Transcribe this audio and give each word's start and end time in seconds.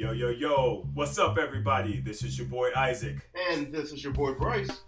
Yo, 0.00 0.12
yo, 0.12 0.30
yo, 0.30 0.88
what's 0.94 1.18
up, 1.18 1.36
everybody? 1.36 2.00
This 2.00 2.22
is 2.22 2.38
your 2.38 2.46
boy 2.46 2.70
Isaac. 2.74 3.16
And 3.50 3.70
this 3.70 3.92
is 3.92 4.02
your 4.02 4.14
boy 4.14 4.32
Bryce. 4.32 4.80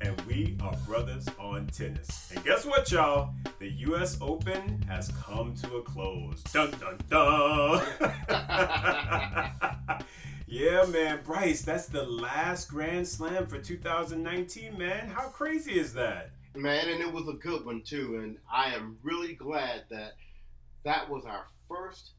And 0.00 0.18
we 0.22 0.56
are 0.62 0.74
brothers 0.86 1.26
on 1.38 1.66
tennis. 1.66 2.32
And 2.34 2.42
guess 2.42 2.64
what, 2.64 2.90
y'all? 2.90 3.34
The 3.58 3.68
US 3.68 4.16
Open 4.22 4.80
has 4.88 5.12
come 5.22 5.54
to 5.56 5.76
a 5.76 5.82
close. 5.82 6.42
Dun 6.44 6.70
dun 6.70 6.98
dun! 7.10 7.86
yeah, 10.46 10.86
man, 10.86 11.20
Bryce, 11.22 11.60
that's 11.60 11.88
the 11.88 12.04
last 12.04 12.70
Grand 12.70 13.06
Slam 13.06 13.46
for 13.46 13.58
2019, 13.58 14.78
man. 14.78 15.10
How 15.10 15.28
crazy 15.28 15.78
is 15.78 15.92
that? 15.92 16.30
Man, 16.54 16.88
and 16.88 17.02
it 17.02 17.12
was 17.12 17.28
a 17.28 17.34
good 17.34 17.66
one, 17.66 17.82
too. 17.82 18.18
And 18.22 18.38
I 18.50 18.74
am 18.74 18.96
really 19.02 19.34
glad 19.34 19.82
that 19.90 20.12
that 20.86 21.10
was 21.10 21.26
our 21.26 21.44
first 21.68 22.12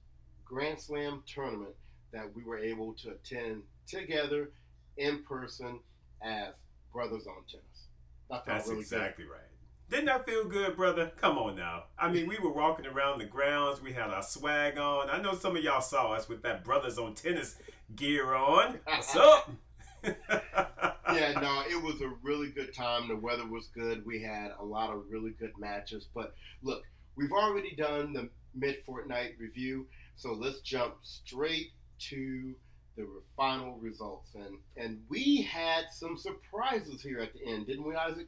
Grand 0.46 0.80
Slam 0.80 1.24
tournament 1.26 1.74
that 2.14 2.34
we 2.36 2.44
were 2.44 2.58
able 2.58 2.94
to 2.94 3.12
attend 3.12 3.64
together 3.88 4.52
in 4.98 5.24
person 5.24 5.80
as 6.22 6.54
brothers 6.92 7.28
on 7.28 7.44
tennis. 7.50 7.88
That 8.30 8.46
That's 8.46 8.68
really 8.68 8.82
exactly 8.82 9.26
good. 9.26 9.32
right. 9.32 9.42
Didn't 9.90 10.06
that 10.06 10.26
feel 10.26 10.46
good, 10.46 10.78
brother? 10.78 11.12
Come 11.18 11.38
on 11.38 11.58
now. 11.58 11.84
I 12.00 12.10
mean, 12.10 12.26
we 12.26 12.40
were 12.40 12.54
walking 12.54 12.86
around 12.86 13.20
the 13.20 13.26
grounds. 13.26 13.82
We 13.82 13.92
had 13.92 14.10
our 14.10 14.24
swag 14.24 14.78
on. 14.78 15.10
I 15.10 15.22
know 15.22 15.36
some 15.36 15.58
of 15.58 15.64
y'all 15.64 15.82
saw 15.82 16.14
us 16.14 16.30
with 16.30 16.44
that 16.44 16.64
brothers 16.64 16.98
on 16.98 17.14
tennis 17.14 17.58
gear 17.94 18.34
on. 18.34 18.80
What's 18.86 19.16
up? 19.18 19.52
yeah, 20.04 21.34
no, 21.42 21.64
it 21.70 21.82
was 21.84 22.02
a 22.02 22.14
really 22.24 22.50
good 22.50 22.74
time. 22.74 23.10
The 23.10 23.18
weather 23.18 23.46
was 23.46 23.68
good. 23.68 24.06
We 24.06 24.22
had 24.22 24.52
a 24.60 24.64
lot 24.64 24.92
of 24.92 25.04
really 25.10 25.32
good 25.32 25.52
matches. 25.60 26.08
But 26.16 26.36
look, 26.64 26.84
we've 27.18 27.34
already 27.34 27.76
done 27.76 28.14
the 28.14 28.30
mid 28.56 28.78
fortnight 28.86 29.36
review. 29.40 29.88
So 30.16 30.32
let's 30.34 30.62
jump 30.62 30.96
straight 31.02 31.72
to 32.10 32.56
the 32.96 33.08
final 33.36 33.78
results. 33.78 34.36
And 34.36 34.58
and 34.76 35.02
we 35.10 35.42
had 35.42 35.86
some 35.92 36.18
surprises 36.18 37.02
here 37.02 37.20
at 37.20 37.34
the 37.34 37.46
end, 37.46 37.68
didn't 37.68 37.88
we, 37.88 37.96
Isaac? 37.96 38.28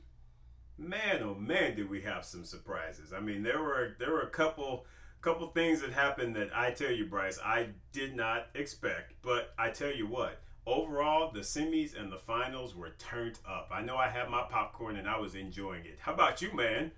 Man, 0.77 1.21
oh 1.21 1.35
man, 1.35 1.75
did 1.75 1.89
we 1.89 2.01
have 2.01 2.25
some 2.25 2.43
surprises. 2.43 3.13
I 3.13 3.19
mean, 3.19 3.43
there 3.43 3.61
were 3.61 3.95
there 3.99 4.11
were 4.11 4.21
a 4.21 4.29
couple 4.29 4.85
couple 5.21 5.47
things 5.47 5.81
that 5.81 5.93
happened 5.93 6.35
that 6.35 6.49
I 6.53 6.71
tell 6.71 6.91
you, 6.91 7.05
Bryce, 7.05 7.39
I 7.43 7.69
did 7.91 8.15
not 8.15 8.47
expect. 8.53 9.13
But 9.21 9.53
I 9.57 9.69
tell 9.69 9.91
you 9.91 10.05
what, 10.05 10.41
overall, 10.65 11.31
the 11.31 11.39
semis 11.39 11.99
and 11.99 12.11
the 12.11 12.17
finals 12.17 12.75
were 12.75 12.91
turned 12.99 13.39
up. 13.47 13.69
I 13.71 13.81
know 13.81 13.95
I 13.95 14.09
had 14.09 14.29
my 14.29 14.43
popcorn 14.49 14.97
and 14.97 15.07
I 15.07 15.17
was 15.17 15.35
enjoying 15.35 15.85
it. 15.85 15.97
How 16.01 16.13
about 16.13 16.41
you, 16.41 16.53
man? 16.53 16.91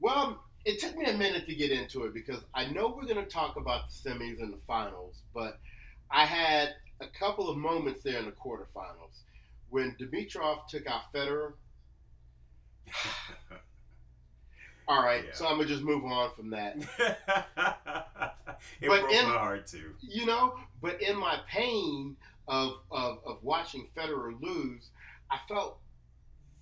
Well, 0.00 0.18
um, 0.18 0.38
it 0.66 0.80
took 0.80 0.96
me 0.96 1.06
a 1.06 1.16
minute 1.16 1.46
to 1.46 1.54
get 1.54 1.70
into 1.70 2.04
it 2.04 2.12
because 2.12 2.40
I 2.52 2.66
know 2.66 2.88
we're 2.88 3.06
going 3.06 3.24
to 3.24 3.30
talk 3.30 3.56
about 3.56 3.88
the 3.88 4.10
semis 4.10 4.40
and 4.40 4.52
the 4.52 4.58
finals, 4.66 5.22
but 5.32 5.58
I 6.10 6.24
had 6.24 6.74
a 7.00 7.06
couple 7.06 7.48
of 7.48 7.56
moments 7.56 8.02
there 8.02 8.18
in 8.18 8.26
the 8.26 8.32
quarterfinals 8.32 9.22
when 9.70 9.96
Dimitrov 10.00 10.66
took 10.68 10.86
out 10.86 11.12
Federer. 11.14 11.52
All 14.88 15.02
right, 15.02 15.24
yeah. 15.26 15.32
so 15.34 15.46
I'm 15.46 15.56
gonna 15.56 15.66
just 15.68 15.82
move 15.82 16.04
on 16.04 16.30
from 16.36 16.50
that. 16.50 16.76
it 18.80 18.88
but 18.88 19.00
broke 19.00 19.12
in, 19.12 19.24
my 19.28 19.32
heart 19.32 19.66
too. 19.66 19.94
You 20.00 20.26
know, 20.26 20.54
but 20.80 21.02
in 21.02 21.16
my 21.16 21.40
pain 21.50 22.16
of, 22.46 22.74
of 22.92 23.18
of 23.26 23.38
watching 23.42 23.88
Federer 23.96 24.40
lose, 24.40 24.90
I 25.30 25.38
felt 25.48 25.78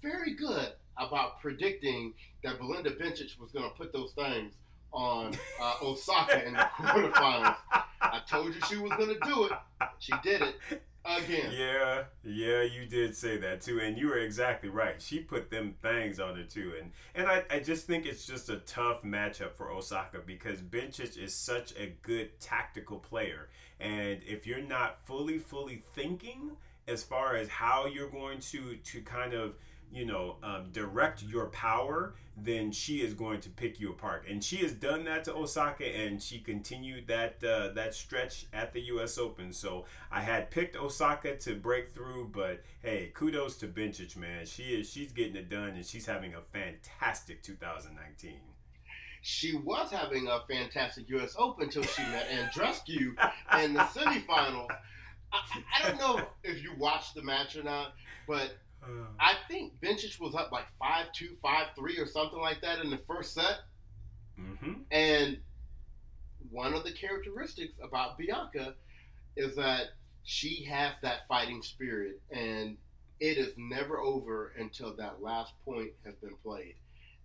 very 0.02 0.34
good 0.34 0.72
about 0.96 1.40
predicting 1.40 2.14
that 2.42 2.58
Belinda 2.58 2.90
Bencic 2.92 3.38
was 3.38 3.50
going 3.52 3.68
to 3.68 3.76
put 3.76 3.92
those 3.92 4.12
things 4.12 4.54
on 4.94 5.36
uh, 5.60 5.74
Osaka 5.82 6.46
in 6.46 6.54
the 6.54 6.58
quarterfinals. 6.78 7.56
I 8.00 8.20
told 8.28 8.54
you 8.54 8.60
she 8.68 8.76
was 8.76 8.92
going 8.92 9.08
to 9.08 9.18
do 9.24 9.44
it. 9.44 9.52
She 9.98 10.12
did 10.22 10.40
it 10.40 10.56
again. 11.04 11.52
Yeah, 11.52 12.04
yeah, 12.22 12.62
you 12.62 12.86
did 12.86 13.16
say 13.16 13.36
that 13.38 13.60
too, 13.60 13.80
and 13.80 13.98
you 13.98 14.08
were 14.08 14.18
exactly 14.18 14.68
right. 14.68 15.00
She 15.00 15.18
put 15.18 15.50
them 15.50 15.74
things 15.82 16.20
on 16.20 16.38
it 16.38 16.50
too, 16.50 16.72
and 16.80 16.92
and 17.14 17.26
I, 17.26 17.42
I 17.50 17.58
just 17.60 17.86
think 17.86 18.06
it's 18.06 18.26
just 18.26 18.48
a 18.48 18.58
tough 18.58 19.02
matchup 19.02 19.54
for 19.54 19.70
Osaka 19.70 20.20
because 20.24 20.60
Bencic 20.60 21.18
is 21.18 21.34
such 21.34 21.72
a 21.76 21.94
good 22.02 22.40
tactical 22.40 22.98
player, 22.98 23.48
and 23.80 24.20
if 24.26 24.46
you're 24.46 24.62
not 24.62 25.04
fully 25.04 25.38
fully 25.38 25.82
thinking 25.94 26.52
as 26.86 27.02
far 27.02 27.36
as 27.36 27.48
how 27.48 27.86
you're 27.86 28.10
going 28.10 28.38
to 28.38 28.76
to 28.76 29.00
kind 29.00 29.32
of 29.32 29.54
you 29.94 30.04
know, 30.04 30.36
um, 30.42 30.70
direct 30.72 31.22
your 31.22 31.46
power, 31.46 32.14
then 32.36 32.72
she 32.72 32.96
is 32.96 33.14
going 33.14 33.40
to 33.40 33.48
pick 33.48 33.78
you 33.78 33.90
apart. 33.90 34.26
And 34.28 34.42
she 34.42 34.56
has 34.58 34.72
done 34.72 35.04
that 35.04 35.24
to 35.24 35.34
Osaka, 35.34 35.86
and 35.86 36.20
she 36.20 36.38
continued 36.40 37.06
that 37.06 37.42
uh, 37.44 37.68
that 37.74 37.94
stretch 37.94 38.46
at 38.52 38.72
the 38.72 38.80
U.S. 38.82 39.18
Open. 39.18 39.52
So 39.52 39.84
I 40.10 40.20
had 40.20 40.50
picked 40.50 40.76
Osaka 40.76 41.36
to 41.36 41.54
break 41.54 41.90
through, 41.90 42.30
but 42.32 42.62
hey, 42.82 43.12
kudos 43.14 43.56
to 43.58 43.68
Bencic, 43.68 44.16
man. 44.16 44.46
She 44.46 44.64
is 44.64 44.90
she's 44.90 45.12
getting 45.12 45.36
it 45.36 45.48
done, 45.48 45.70
and 45.70 45.86
she's 45.86 46.06
having 46.06 46.34
a 46.34 46.40
fantastic 46.52 47.42
2019 47.42 48.34
she 49.26 49.56
was 49.56 49.90
having 49.90 50.28
a 50.28 50.40
fantastic 50.46 51.08
U.S. 51.08 51.34
Open 51.38 51.64
until 51.64 51.82
she 51.82 52.02
met 52.02 52.28
Andreescu 52.28 53.14
in 53.64 53.72
the 53.72 53.80
semifinals. 53.80 54.68
I, 55.32 55.38
I, 55.78 55.88
don't 55.88 55.98
know 55.98 56.20
if 56.42 56.62
you 56.62 56.74
watched 56.76 57.14
the 57.14 57.22
match 57.22 57.56
or 57.56 57.62
not, 57.62 57.94
but 58.28 58.58
I 59.20 59.34
think 59.48 59.72
Bencic 59.80 60.20
was 60.20 60.34
up 60.34 60.52
like 60.52 60.66
five 60.78 61.12
two, 61.12 61.36
five 61.42 61.68
three, 61.76 61.98
or 61.98 62.06
something 62.06 62.40
like 62.40 62.60
that 62.62 62.80
in 62.80 62.90
the 62.90 62.98
first 63.06 63.34
set. 63.34 63.60
Mm-hmm. 64.38 64.72
And 64.90 65.38
one 66.50 66.74
of 66.74 66.84
the 66.84 66.92
characteristics 66.92 67.78
about 67.82 68.18
Bianca 68.18 68.74
is 69.36 69.56
that 69.56 69.88
she 70.22 70.64
has 70.64 70.94
that 71.02 71.26
fighting 71.28 71.62
spirit, 71.62 72.20
and 72.30 72.76
it 73.20 73.38
is 73.38 73.52
never 73.56 73.98
over 73.98 74.52
until 74.58 74.94
that 74.96 75.22
last 75.22 75.52
point 75.64 75.90
has 76.04 76.14
been 76.16 76.36
played. 76.42 76.74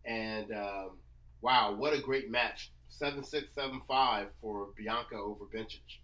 And 0.05 0.51
um, 0.51 0.97
wow, 1.41 1.73
what 1.73 1.93
a 1.93 2.01
great 2.01 2.29
match! 2.29 2.71
Seven 2.89 3.23
six, 3.23 3.53
seven 3.53 3.81
five 3.87 4.27
for 4.41 4.69
Bianca 4.77 5.15
over 5.15 5.45
Bencic. 5.45 5.99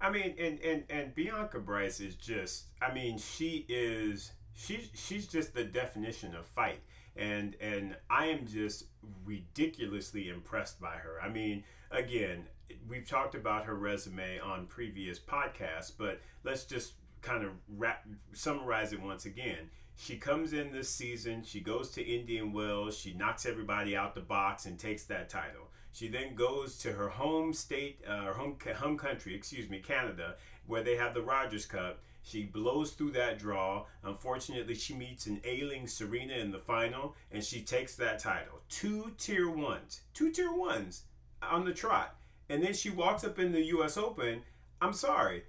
I 0.00 0.10
mean, 0.10 0.34
and 0.38 0.60
and 0.60 0.84
and 0.90 1.14
Bianca 1.14 1.58
Bryce 1.58 2.00
is 2.00 2.14
just. 2.14 2.66
I 2.80 2.92
mean, 2.92 3.18
she 3.18 3.64
is 3.68 4.32
she's 4.54 4.88
she's 4.94 5.26
just 5.26 5.54
the 5.54 5.64
definition 5.64 6.34
of 6.34 6.46
fight 6.46 6.80
and 7.16 7.56
and 7.60 7.96
I 8.10 8.26
am 8.26 8.46
just 8.46 8.84
ridiculously 9.24 10.28
impressed 10.28 10.80
by 10.80 10.96
her. 10.96 11.20
I 11.22 11.28
mean, 11.28 11.64
again, 11.90 12.46
we've 12.88 13.08
talked 13.08 13.34
about 13.34 13.64
her 13.64 13.74
resume 13.74 14.38
on 14.40 14.66
previous 14.66 15.18
podcasts, 15.18 15.92
but 15.96 16.20
let's 16.42 16.64
just 16.64 16.94
kind 17.22 17.44
of 17.44 17.52
wrap, 17.68 18.06
summarize 18.32 18.92
it 18.92 19.00
once 19.00 19.24
again. 19.24 19.70
She 19.96 20.16
comes 20.16 20.52
in 20.52 20.72
this 20.72 20.90
season, 20.90 21.44
she 21.44 21.60
goes 21.60 21.90
to 21.90 22.02
Indian 22.02 22.52
Wells, 22.52 22.98
she 22.98 23.14
knocks 23.14 23.46
everybody 23.46 23.96
out 23.96 24.14
the 24.14 24.20
box 24.20 24.66
and 24.66 24.76
takes 24.76 25.04
that 25.04 25.28
title. 25.28 25.68
She 25.92 26.08
then 26.08 26.34
goes 26.34 26.76
to 26.78 26.92
her 26.94 27.08
home 27.08 27.52
state, 27.52 28.00
uh, 28.06 28.22
her 28.22 28.34
home 28.34 28.58
home 28.76 28.98
country, 28.98 29.36
excuse 29.36 29.70
me, 29.70 29.78
Canada, 29.78 30.34
where 30.66 30.82
they 30.82 30.96
have 30.96 31.14
the 31.14 31.22
Rogers 31.22 31.64
Cup 31.64 32.00
she 32.24 32.42
blows 32.42 32.92
through 32.92 33.12
that 33.12 33.38
draw. 33.38 33.84
Unfortunately, 34.02 34.74
she 34.74 34.94
meets 34.94 35.26
an 35.26 35.42
ailing 35.44 35.86
Serena 35.86 36.34
in 36.34 36.50
the 36.50 36.58
final, 36.58 37.14
and 37.30 37.44
she 37.44 37.60
takes 37.60 37.94
that 37.96 38.18
title. 38.18 38.60
Two 38.70 39.12
tier 39.18 39.48
ones, 39.48 40.00
two 40.14 40.32
tier 40.32 40.52
ones 40.52 41.02
on 41.42 41.66
the 41.66 41.74
trot, 41.74 42.16
and 42.48 42.62
then 42.62 42.72
she 42.72 42.88
walks 42.88 43.24
up 43.24 43.38
in 43.38 43.52
the 43.52 43.66
U.S. 43.66 43.98
Open. 43.98 44.42
I'm 44.80 44.94
sorry, 44.94 45.44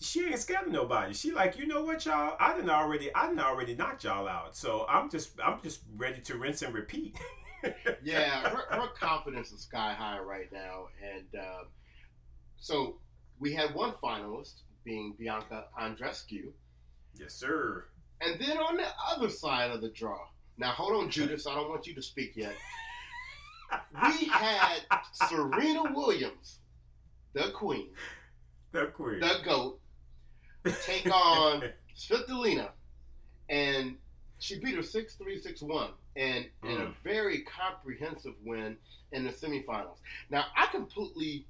she 0.00 0.24
ain't 0.24 0.38
scared 0.38 0.66
of 0.66 0.72
nobody. 0.72 1.12
She 1.12 1.30
like, 1.30 1.58
you 1.58 1.66
know 1.66 1.84
what, 1.84 2.06
y'all? 2.06 2.36
I 2.40 2.54
didn't 2.54 2.70
already, 2.70 3.14
I 3.14 3.26
didn't 3.26 3.40
already 3.40 3.74
knocked 3.74 4.04
y'all 4.04 4.26
out. 4.26 4.56
So 4.56 4.86
I'm 4.88 5.10
just, 5.10 5.32
I'm 5.44 5.60
just 5.62 5.80
ready 5.94 6.20
to 6.22 6.36
rinse 6.36 6.62
and 6.62 6.74
repeat. 6.74 7.18
yeah, 8.02 8.48
her, 8.48 8.64
her, 8.70 8.88
confidence 8.88 9.52
is 9.52 9.60
sky 9.60 9.92
high 9.92 10.18
right 10.18 10.50
now, 10.52 10.88
and 11.02 11.40
uh, 11.40 11.64
so 12.56 12.96
we 13.38 13.52
had 13.52 13.74
one 13.74 13.92
finalist 14.02 14.62
being 14.84 15.14
Bianca 15.18 15.64
Andreescu. 15.80 16.52
Yes, 17.14 17.34
sir. 17.34 17.86
And 18.20 18.40
then 18.40 18.58
on 18.58 18.76
the 18.76 18.86
other 19.10 19.28
side 19.28 19.70
of 19.70 19.80
the 19.80 19.88
draw, 19.88 20.18
now 20.56 20.70
hold 20.70 21.02
on, 21.02 21.10
Judas, 21.10 21.46
I 21.46 21.54
don't 21.54 21.68
want 21.68 21.86
you 21.86 21.94
to 21.94 22.02
speak 22.02 22.32
yet. 22.36 22.54
we 23.92 24.26
had 24.26 24.80
Serena 25.12 25.92
Williams, 25.92 26.60
the 27.32 27.50
queen, 27.54 27.88
the 28.72 28.86
queen, 28.86 29.20
the 29.20 29.38
goat, 29.44 29.80
take 30.86 31.10
on 31.12 31.64
Svitolina, 31.96 32.70
and 33.48 33.96
she 34.38 34.58
beat 34.60 34.76
her 34.76 34.82
6 34.82 35.14
3 35.14 35.40
6 35.40 35.62
1 35.62 35.90
and 36.16 36.46
mm. 36.62 36.70
in 36.70 36.80
a 36.80 36.86
mm. 36.86 36.94
very 37.02 37.42
comprehensive 37.42 38.34
win 38.44 38.76
in 39.12 39.24
the 39.24 39.30
semifinals. 39.30 39.98
Now, 40.30 40.44
I 40.56 40.66
completely 40.66 41.46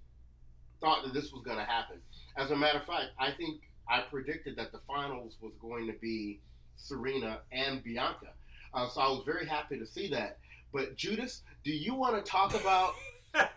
thought 0.85 1.03
that 1.03 1.15
this 1.15 1.33
was 1.33 1.43
going 1.43 1.57
to 1.57 1.65
happen. 1.65 1.97
As 2.37 2.51
a 2.51 2.57
matter 2.57 2.79
of 2.79 2.85
fact, 2.85 3.07
I 3.19 3.31
think 3.31 3.63
I 3.89 4.03
predicted 4.11 4.57
that 4.57 4.71
the 4.71 4.81
finals 4.87 5.37
was 5.41 5.53
going 5.61 5.87
to 5.87 5.95
be 5.95 6.41
Serena 6.77 7.39
and 7.53 7.83
Bianca. 7.83 8.33
Uh, 8.75 8.89
so 8.89 9.01
I 9.01 9.09
was 9.09 9.23
very 9.25 9.47
happy 9.47 9.79
to 9.79 9.87
see 9.87 10.09
that. 10.09 10.39
But 10.73 10.97
Judas, 10.97 11.43
do 11.65 11.73
you 11.73 11.95
want 11.95 12.23
to 12.23 12.31
talk 12.31 12.55
about 12.55 12.95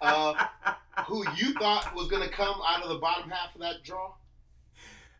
uh, 0.01 0.45
who 1.07 1.25
you 1.35 1.53
thought 1.53 1.94
was 1.94 2.07
going 2.07 2.24
to 2.24 2.33
come 2.33 2.56
out 2.65 2.81
of 2.81 2.89
the 2.89 3.00
bottom 3.00 3.29
half 3.29 3.53
of 3.56 3.62
that 3.62 3.83
draw? 3.83 4.13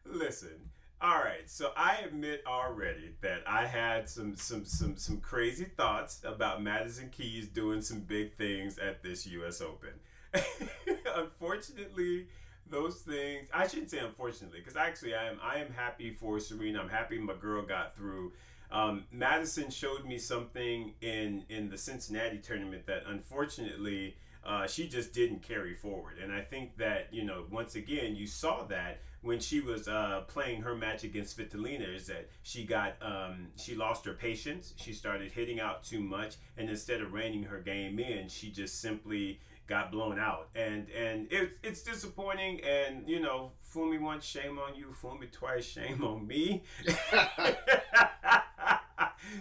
Listen, 0.06 0.70
all 1.02 1.18
right, 1.18 1.50
so 1.50 1.72
I 1.76 1.98
admit 2.06 2.44
already 2.48 3.16
that 3.22 3.44
I 3.46 3.66
had 3.66 4.08
some 4.08 4.38
some 4.38 4.64
some 4.64 4.96
some 4.96 5.20
crazy 5.20 5.66
thoughts 5.66 6.22
about 6.24 6.64
Madison 6.64 7.10
Keys 7.10 7.48
doing 7.50 7.82
some 7.82 8.00
big 8.00 8.38
things 8.38 8.78
at 8.80 9.04
this 9.04 9.28
U.S. 9.28 9.60
Open. 9.60 9.90
Unfortunately, 11.16 12.28
those 12.70 12.96
things 12.98 13.48
I 13.54 13.68
shouldn't 13.68 13.90
say 13.90 14.00
unfortunately 14.00 14.60
because 14.60 14.76
actually 14.76 15.16
I 15.16 15.30
am 15.30 15.40
I 15.42 15.60
am 15.60 15.72
happy 15.72 16.12
for 16.12 16.40
Serena. 16.40 16.82
I'm 16.82 16.90
happy 16.90 17.18
my 17.18 17.34
girl 17.34 17.62
got 17.62 17.96
through. 17.96 18.34
Um, 18.70 19.06
Madison 19.12 19.70
showed 19.70 20.06
me 20.06 20.18
something 20.18 20.94
in 21.02 21.46
in 21.50 21.70
the 21.70 21.78
Cincinnati 21.78 22.40
tournament 22.40 22.86
that 22.88 23.04
unfortunately 23.08 24.16
uh, 24.48 24.66
she 24.66 24.88
just 24.88 25.14
didn't 25.14 25.44
carry 25.44 25.74
forward. 25.74 26.18
And 26.24 26.32
I 26.32 26.40
think 26.40 26.78
that, 26.78 27.10
you 27.12 27.26
know, 27.26 27.44
once 27.52 27.76
again, 27.76 28.16
you 28.16 28.26
saw 28.26 28.64
that 28.66 29.02
when 29.22 29.42
she 29.42 29.60
was 29.60 29.90
uh, 29.90 30.22
playing 30.30 30.62
her 30.62 30.74
match 30.74 31.04
against 31.04 31.38
Svitolina 31.38 31.94
is 31.94 32.08
that 32.08 32.30
she 32.44 32.64
got, 32.64 32.96
um, 33.02 33.48
she 33.58 33.76
lost 33.76 34.06
her 34.06 34.14
patience. 34.14 34.74
She 34.78 34.94
started 34.94 35.34
hitting 35.34 35.60
out 35.60 35.84
too 35.84 36.00
much. 36.00 36.36
And 36.56 36.70
instead 36.70 37.02
of 37.02 37.12
reining 37.12 37.44
her 37.44 37.60
game 37.60 38.00
in, 38.00 38.30
she 38.30 38.50
just 38.50 38.80
simply 38.80 39.42
got 39.68 39.92
blown 39.92 40.18
out. 40.20 40.50
And 40.56 40.88
and 40.90 41.32
it, 41.32 41.58
it's 41.64 41.82
disappointing. 41.84 42.62
And, 42.64 43.08
you 43.08 43.20
know, 43.20 43.52
fool 43.60 43.86
me 43.86 43.98
once, 43.98 44.26
shame 44.26 44.58
on 44.58 44.76
you. 44.76 44.92
Fool 44.92 45.16
me 45.18 45.28
twice, 45.28 45.66
shame 45.70 46.04
on 46.04 46.26
me. 46.26 46.64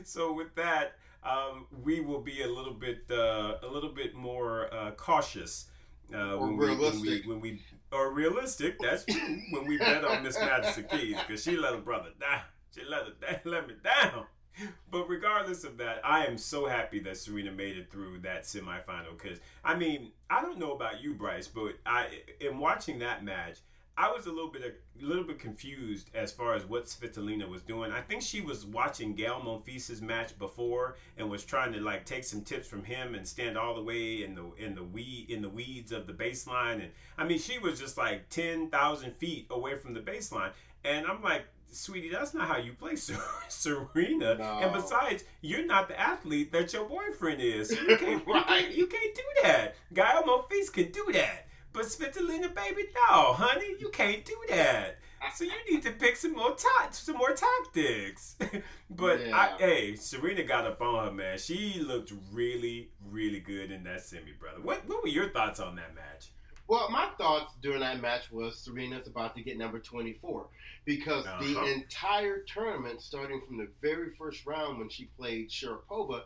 so 0.04 0.32
with 0.32 0.54
that, 0.56 0.94
um, 1.24 1.66
we 1.82 2.00
will 2.00 2.20
be 2.20 2.42
a 2.42 2.48
little 2.48 2.74
bit 2.74 3.04
uh, 3.10 3.54
a 3.62 3.68
little 3.68 3.90
bit 3.90 4.14
more 4.14 4.72
uh, 4.72 4.90
cautious 4.92 5.66
uh, 6.14 6.36
when, 6.36 6.56
we, 6.56 6.76
when, 6.76 7.00
we, 7.00 7.22
when 7.26 7.40
we 7.40 7.62
or 7.92 8.12
realistic. 8.12 8.76
That's 8.80 9.04
true. 9.04 9.40
when 9.50 9.66
we 9.66 9.78
bet 9.78 10.04
on 10.04 10.22
Miss 10.22 10.38
Madison 10.38 10.84
Keys 10.90 11.16
because 11.26 11.42
she 11.42 11.56
let 11.56 11.74
her 11.74 11.80
brother 11.80 12.10
down. 12.20 12.42
She 12.74 12.82
let 12.88 13.04
her 13.04 13.40
let 13.44 13.66
me 13.66 13.74
down. 13.82 14.26
But 14.90 15.08
regardless 15.08 15.64
of 15.64 15.78
that, 15.78 16.00
I 16.04 16.24
am 16.24 16.38
so 16.38 16.66
happy 16.66 17.00
that 17.00 17.16
Serena 17.16 17.52
made 17.52 17.76
it 17.76 17.90
through 17.90 18.20
that 18.20 18.44
semifinal. 18.44 19.18
Because 19.20 19.38
I 19.64 19.74
mean, 19.74 20.12
I 20.30 20.42
don't 20.42 20.58
know 20.58 20.72
about 20.72 21.02
you, 21.02 21.14
Bryce, 21.14 21.48
but 21.48 21.74
I 21.84 22.08
in 22.40 22.58
watching 22.58 22.98
that 23.00 23.24
match. 23.24 23.58
I 23.98 24.12
was 24.12 24.26
a 24.26 24.30
little 24.30 24.50
bit 24.50 24.62
a 24.62 25.04
little 25.04 25.24
bit 25.24 25.38
confused 25.38 26.10
as 26.14 26.30
far 26.30 26.54
as 26.54 26.66
what 26.66 26.84
Svitolina 26.84 27.48
was 27.48 27.62
doing. 27.62 27.92
I 27.92 28.02
think 28.02 28.20
she 28.20 28.42
was 28.42 28.66
watching 28.66 29.14
Gael 29.14 29.40
Monfils's 29.40 30.02
match 30.02 30.38
before 30.38 30.96
and 31.16 31.30
was 31.30 31.44
trying 31.44 31.72
to 31.72 31.80
like 31.80 32.04
take 32.04 32.24
some 32.24 32.42
tips 32.42 32.68
from 32.68 32.84
him 32.84 33.14
and 33.14 33.26
stand 33.26 33.56
all 33.56 33.74
the 33.74 33.82
way 33.82 34.22
in 34.22 34.34
the 34.34 34.52
in 34.58 34.74
the 34.74 34.82
weed 34.82 35.30
in 35.30 35.40
the 35.40 35.48
weeds 35.48 35.92
of 35.92 36.06
the 36.06 36.12
baseline. 36.12 36.74
And 36.74 36.90
I 37.16 37.24
mean, 37.24 37.38
she 37.38 37.58
was 37.58 37.80
just 37.80 37.96
like 37.96 38.28
ten 38.28 38.68
thousand 38.68 39.16
feet 39.16 39.46
away 39.48 39.76
from 39.76 39.94
the 39.94 40.00
baseline. 40.00 40.52
And 40.84 41.06
I'm 41.06 41.22
like, 41.22 41.46
sweetie, 41.70 42.10
that's 42.10 42.34
not 42.34 42.48
how 42.48 42.58
you 42.58 42.72
play 42.72 42.96
Serena. 43.48 44.34
No. 44.36 44.58
And 44.62 44.72
besides, 44.72 45.24
you're 45.40 45.66
not 45.66 45.88
the 45.88 45.98
athlete 45.98 46.52
that 46.52 46.72
your 46.72 46.84
boyfriend 46.84 47.40
is. 47.40 47.70
So 47.70 47.80
you, 47.80 47.96
can't, 47.96 48.26
right. 48.26 48.46
you, 48.46 48.54
can't, 48.54 48.76
you 48.76 48.86
can't 48.86 49.14
do 49.14 49.22
that. 49.42 49.74
Gael 49.92 50.22
Monfils 50.22 50.72
can 50.72 50.90
do 50.90 51.08
that. 51.12 51.46
But 51.72 51.84
Svitolina, 51.84 52.54
baby, 52.54 52.84
no, 52.94 53.34
honey, 53.34 53.76
you 53.78 53.90
can't 53.90 54.24
do 54.24 54.36
that. 54.48 54.96
So 55.34 55.44
you 55.44 55.52
need 55.70 55.82
to 55.82 55.90
pick 55.90 56.16
some 56.16 56.32
more 56.34 56.54
ta- 56.54 56.88
some 56.92 57.16
more 57.16 57.32
tactics. 57.32 58.36
but 58.90 59.26
yeah. 59.26 59.36
I, 59.36 59.58
hey, 59.58 59.96
Serena 59.96 60.44
got 60.44 60.66
up 60.66 60.80
on 60.80 61.04
her, 61.04 61.12
man. 61.12 61.38
She 61.38 61.80
looked 61.80 62.12
really, 62.32 62.90
really 63.10 63.40
good 63.40 63.70
in 63.70 63.82
that 63.84 64.02
semi, 64.02 64.32
brother. 64.32 64.60
What 64.62 64.88
what 64.88 65.02
were 65.02 65.08
your 65.08 65.30
thoughts 65.30 65.58
on 65.60 65.76
that 65.76 65.94
match? 65.94 66.30
Well, 66.68 66.90
my 66.90 67.10
thoughts 67.16 67.52
during 67.62 67.80
that 67.80 68.00
match 68.00 68.30
was 68.32 68.58
Serena's 68.58 69.06
about 69.06 69.36
to 69.36 69.42
get 69.42 69.56
number 69.56 69.78
24 69.78 70.46
because 70.84 71.24
uh-huh. 71.24 71.44
the 71.44 71.72
entire 71.72 72.40
tournament, 72.40 73.00
starting 73.00 73.40
from 73.46 73.58
the 73.58 73.68
very 73.80 74.10
first 74.18 74.44
round 74.46 74.78
when 74.78 74.88
she 74.88 75.04
played 75.16 75.50
Sharapova, 75.50 76.22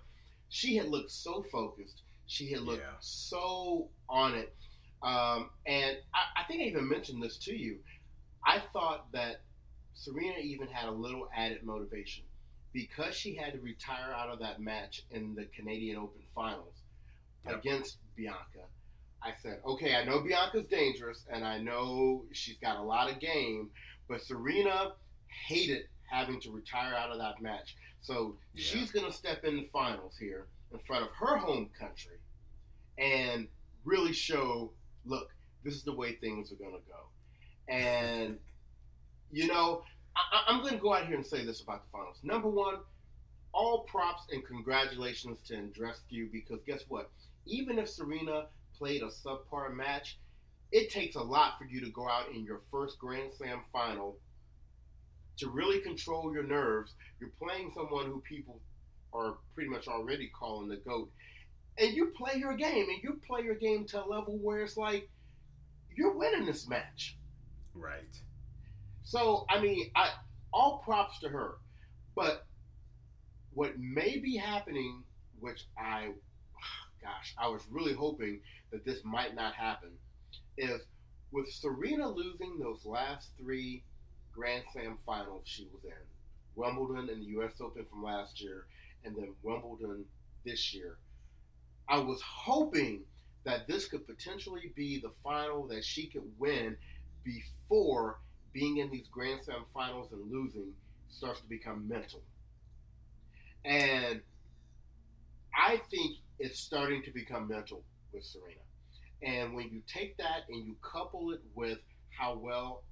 she 0.48 0.76
had 0.76 0.88
looked 0.88 1.10
so 1.10 1.44
focused. 1.52 2.02
She 2.26 2.50
had 2.52 2.62
looked 2.62 2.82
yeah. 2.82 2.96
so 3.00 3.88
on 4.08 4.34
it. 4.34 4.54
Um, 5.02 5.50
and 5.66 5.96
I, 6.14 6.40
I, 6.40 6.44
think 6.46 6.62
I 6.62 6.64
even 6.64 6.88
mentioned 6.88 7.22
this 7.22 7.37
to 7.38 7.56
you. 7.56 7.78
I 8.44 8.62
thought 8.72 9.12
that 9.12 9.42
Serena 9.94 10.38
even 10.42 10.69
had 10.69 10.88
a 10.88 10.92
little 10.92 11.28
added 11.37 11.62
motivation 11.64 12.25
because 12.72 13.14
she 13.14 13.34
had 13.34 13.52
to 13.54 13.58
retire 13.60 14.12
out 14.14 14.28
of 14.28 14.38
that 14.40 14.60
match 14.60 15.04
in 15.10 15.34
the 15.34 15.44
Canadian 15.46 15.96
Open 15.96 16.22
Finals 16.34 16.75
yep. 17.46 17.58
against 17.58 17.96
Bianca. 18.16 18.66
I 19.22 19.32
said, 19.43 19.61
okay, 19.67 19.96
I 19.96 20.05
know 20.05 20.20
Bianca's 20.20 20.67
dangerous 20.67 21.25
and 21.31 21.44
I 21.44 21.58
know 21.58 22.25
she's 22.32 22.56
got 22.56 22.76
a 22.76 22.82
lot 22.82 23.11
of 23.11 23.20
game, 23.20 23.70
but 24.08 24.22
Serena 24.22 24.93
hated 25.46 25.82
having 26.11 26.40
to 26.40 26.50
retire 26.50 26.94
out 26.94 27.11
of 27.11 27.19
that 27.19 27.40
match. 27.40 27.76
So 28.00 28.37
yeah. 28.55 28.64
she's 28.64 28.90
going 28.90 29.06
to 29.06 29.12
step 29.12 29.44
in 29.44 29.56
the 29.56 29.69
finals 29.72 30.17
here 30.19 30.46
in 30.72 30.78
front 30.81 31.05
of 31.05 31.11
her 31.12 31.37
home 31.37 31.69
country 31.78 32.17
and 32.99 33.46
really 33.84 34.12
show 34.12 34.72
look, 35.05 35.31
this 35.64 35.75
is 35.75 35.82
the 35.82 35.93
way 35.93 36.14
things 36.14 36.52
are 36.52 36.56
going 36.56 36.73
to 36.73 36.78
go. 36.88 37.73
And, 37.73 38.38
you 39.31 39.46
know, 39.46 39.82
I, 40.16 40.52
am 40.52 40.61
going 40.61 40.75
to 40.75 40.81
go 40.81 40.94
out 40.94 41.06
here 41.06 41.16
and 41.16 41.25
say 41.25 41.44
this 41.44 41.61
about 41.61 41.84
the 41.84 41.90
finals. 41.90 42.19
Number 42.23 42.49
one, 42.49 42.76
all 43.52 43.84
props 43.84 44.25
and 44.32 44.44
congratulations 44.44 45.38
to 45.46 45.55
Andreescu 45.55 46.31
because 46.32 46.61
guess 46.66 46.84
what? 46.88 47.11
Even 47.46 47.78
if 47.78 47.88
Serena 47.88 48.46
played 48.81 49.03
a 49.03 49.06
subpar 49.06 49.73
match, 49.73 50.19
it 50.73 50.91
takes 50.91 51.15
a 51.15 51.23
lot 51.23 51.59
for 51.59 51.65
you 51.65 51.81
to 51.85 51.91
go 51.91 52.09
out 52.09 52.31
in 52.35 52.44
your 52.44 52.62
first 52.71 52.99
Grand 52.99 53.31
Slam 53.37 53.61
final 53.73 54.17
to 55.37 55.49
really 55.49 55.81
control 55.81 56.32
your 56.32 56.43
nerves. 56.43 56.94
You're 57.21 57.32
playing 57.41 57.71
someone 57.75 58.06
who 58.06 58.21
people 58.21 58.61
are 59.12 59.37
pretty 59.55 59.71
much 59.71 59.87
already 59.87 60.31
calling 60.37 60.69
the 60.69 60.77
GOAT 60.77 61.11
and 61.81 61.94
you 61.94 62.12
play 62.17 62.38
your 62.38 62.55
game, 62.55 62.88
and 62.88 63.03
you 63.03 63.21
play 63.27 63.43
your 63.43 63.55
game 63.55 63.87
to 63.87 64.05
a 64.05 64.06
level 64.06 64.38
where 64.38 64.62
it's 64.62 64.77
like 64.77 65.09
you're 65.97 66.17
winning 66.17 66.47
this 66.47 66.69
match. 66.69 67.17
Right. 67.75 68.17
So 69.03 69.47
I 69.49 69.61
mean, 69.61 69.91
I 69.97 70.11
all 70.53 70.83
props 70.85 71.21
to 71.21 71.29
her, 71.29 71.55
but 72.15 72.47
what 73.53 73.79
may 73.79 74.19
be 74.19 74.37
happening, 74.37 75.03
which 75.38 75.65
I, 75.79 76.11
gosh, 77.02 77.35
I 77.38 77.49
was 77.49 77.62
really 77.70 77.94
hoping 77.94 78.41
that 78.73 78.85
this 78.85 79.05
might 79.05 79.35
not 79.35 79.55
happen, 79.55 79.91
is 80.56 80.81
with 81.33 81.50
Serena 81.52 82.09
losing 82.09 82.59
those 82.59 82.85
last 82.85 83.30
three 83.38 83.85
Grand 84.33 84.64
Slam 84.73 84.99
finals 85.04 85.42
she 85.45 85.69
was 85.73 85.85
in, 85.85 85.92
Wimbledon 86.54 87.09
and 87.09 87.23
the 87.23 87.26
U.S. 87.26 87.61
Open 87.61 87.85
from 87.85 88.02
last 88.02 88.40
year, 88.40 88.66
and 89.04 89.16
then 89.16 89.35
Wimbledon 89.42 90.04
this 90.45 90.75
year 90.75 90.99
I 91.90 91.99
was 91.99 92.23
hoping 92.23 93.00
that 93.45 93.66
this 93.66 93.87
could 93.87 94.07
potentially 94.07 94.73
be 94.76 95.00
the 95.00 95.11
final 95.25 95.66
that 95.69 95.85
she 95.85 96.07
could 96.07 96.30
win 96.38 96.76
before 97.25 98.21
being 98.52 98.76
in 98.76 98.90
these 98.90 99.09
Grand 99.09 99.40
Slam 99.45 99.64
finals 99.75 100.12
and 100.12 100.30
losing 100.30 100.73
starts 101.09 101.40
to 101.40 101.49
become 101.49 101.88
mental. 101.88 102.23
And 103.64 104.21
I 105.52 105.80
think 105.90 106.19
it's 106.40 106.59
starting 106.59 107.02
to 107.02 107.11
become 107.12 107.47
mental 107.47 107.85
with 108.12 108.25
Serena. 108.25 108.61
And 109.23 109.54
when 109.54 109.70
you 109.70 109.82
take 109.87 110.16
that 110.16 110.44
and 110.49 110.66
you 110.66 110.75
couple 110.82 111.32
it 111.32 111.40
with 111.54 111.78
how 112.09 112.38
well 112.38 112.82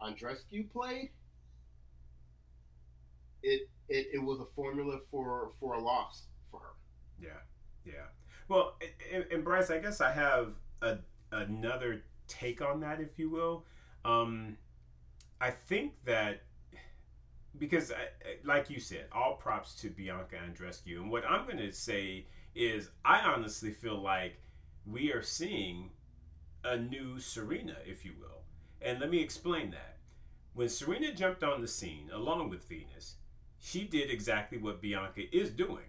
Andreescu 0.00 0.70
played, 0.70 1.10
it, 3.42 3.62
it, 3.88 4.06
it 4.14 4.22
was 4.22 4.38
a 4.40 4.44
formula 4.54 4.98
for, 5.10 5.52
for 5.58 5.74
a 5.74 5.80
loss 5.80 6.24
for 6.50 6.60
her. 6.60 6.74
Yeah, 7.18 7.30
yeah. 7.84 8.06
Well, 8.48 8.76
and, 9.12 9.24
and 9.32 9.42
Bryce, 9.42 9.70
I 9.70 9.78
guess 9.78 10.00
I 10.02 10.12
have 10.12 10.52
a, 10.82 10.98
another 11.32 12.04
take 12.28 12.60
on 12.60 12.80
that, 12.80 13.00
if 13.00 13.18
you 13.18 13.30
will. 13.30 13.64
Um, 14.04 14.58
I 15.40 15.50
think 15.50 15.94
that 16.04 16.42
because, 17.58 17.92
like 18.44 18.70
you 18.70 18.80
said, 18.80 19.06
all 19.12 19.34
props 19.34 19.74
to 19.76 19.90
Bianca 19.90 20.36
Andreescu. 20.36 20.96
And 20.96 21.10
what 21.10 21.24
I'm 21.28 21.44
going 21.44 21.58
to 21.58 21.72
say 21.72 22.26
is, 22.54 22.90
I 23.04 23.20
honestly 23.20 23.72
feel 23.72 24.00
like 24.00 24.40
we 24.86 25.12
are 25.12 25.22
seeing 25.22 25.90
a 26.64 26.76
new 26.76 27.18
Serena, 27.18 27.76
if 27.86 28.04
you 28.04 28.12
will. 28.18 28.42
And 28.80 29.00
let 29.00 29.10
me 29.10 29.20
explain 29.20 29.70
that. 29.72 29.98
When 30.54 30.68
Serena 30.68 31.12
jumped 31.14 31.42
on 31.42 31.60
the 31.60 31.68
scene 31.68 32.10
along 32.12 32.50
with 32.50 32.68
Venus, 32.68 33.16
she 33.58 33.84
did 33.84 34.10
exactly 34.10 34.58
what 34.58 34.82
Bianca 34.82 35.34
is 35.34 35.50
doing. 35.50 35.84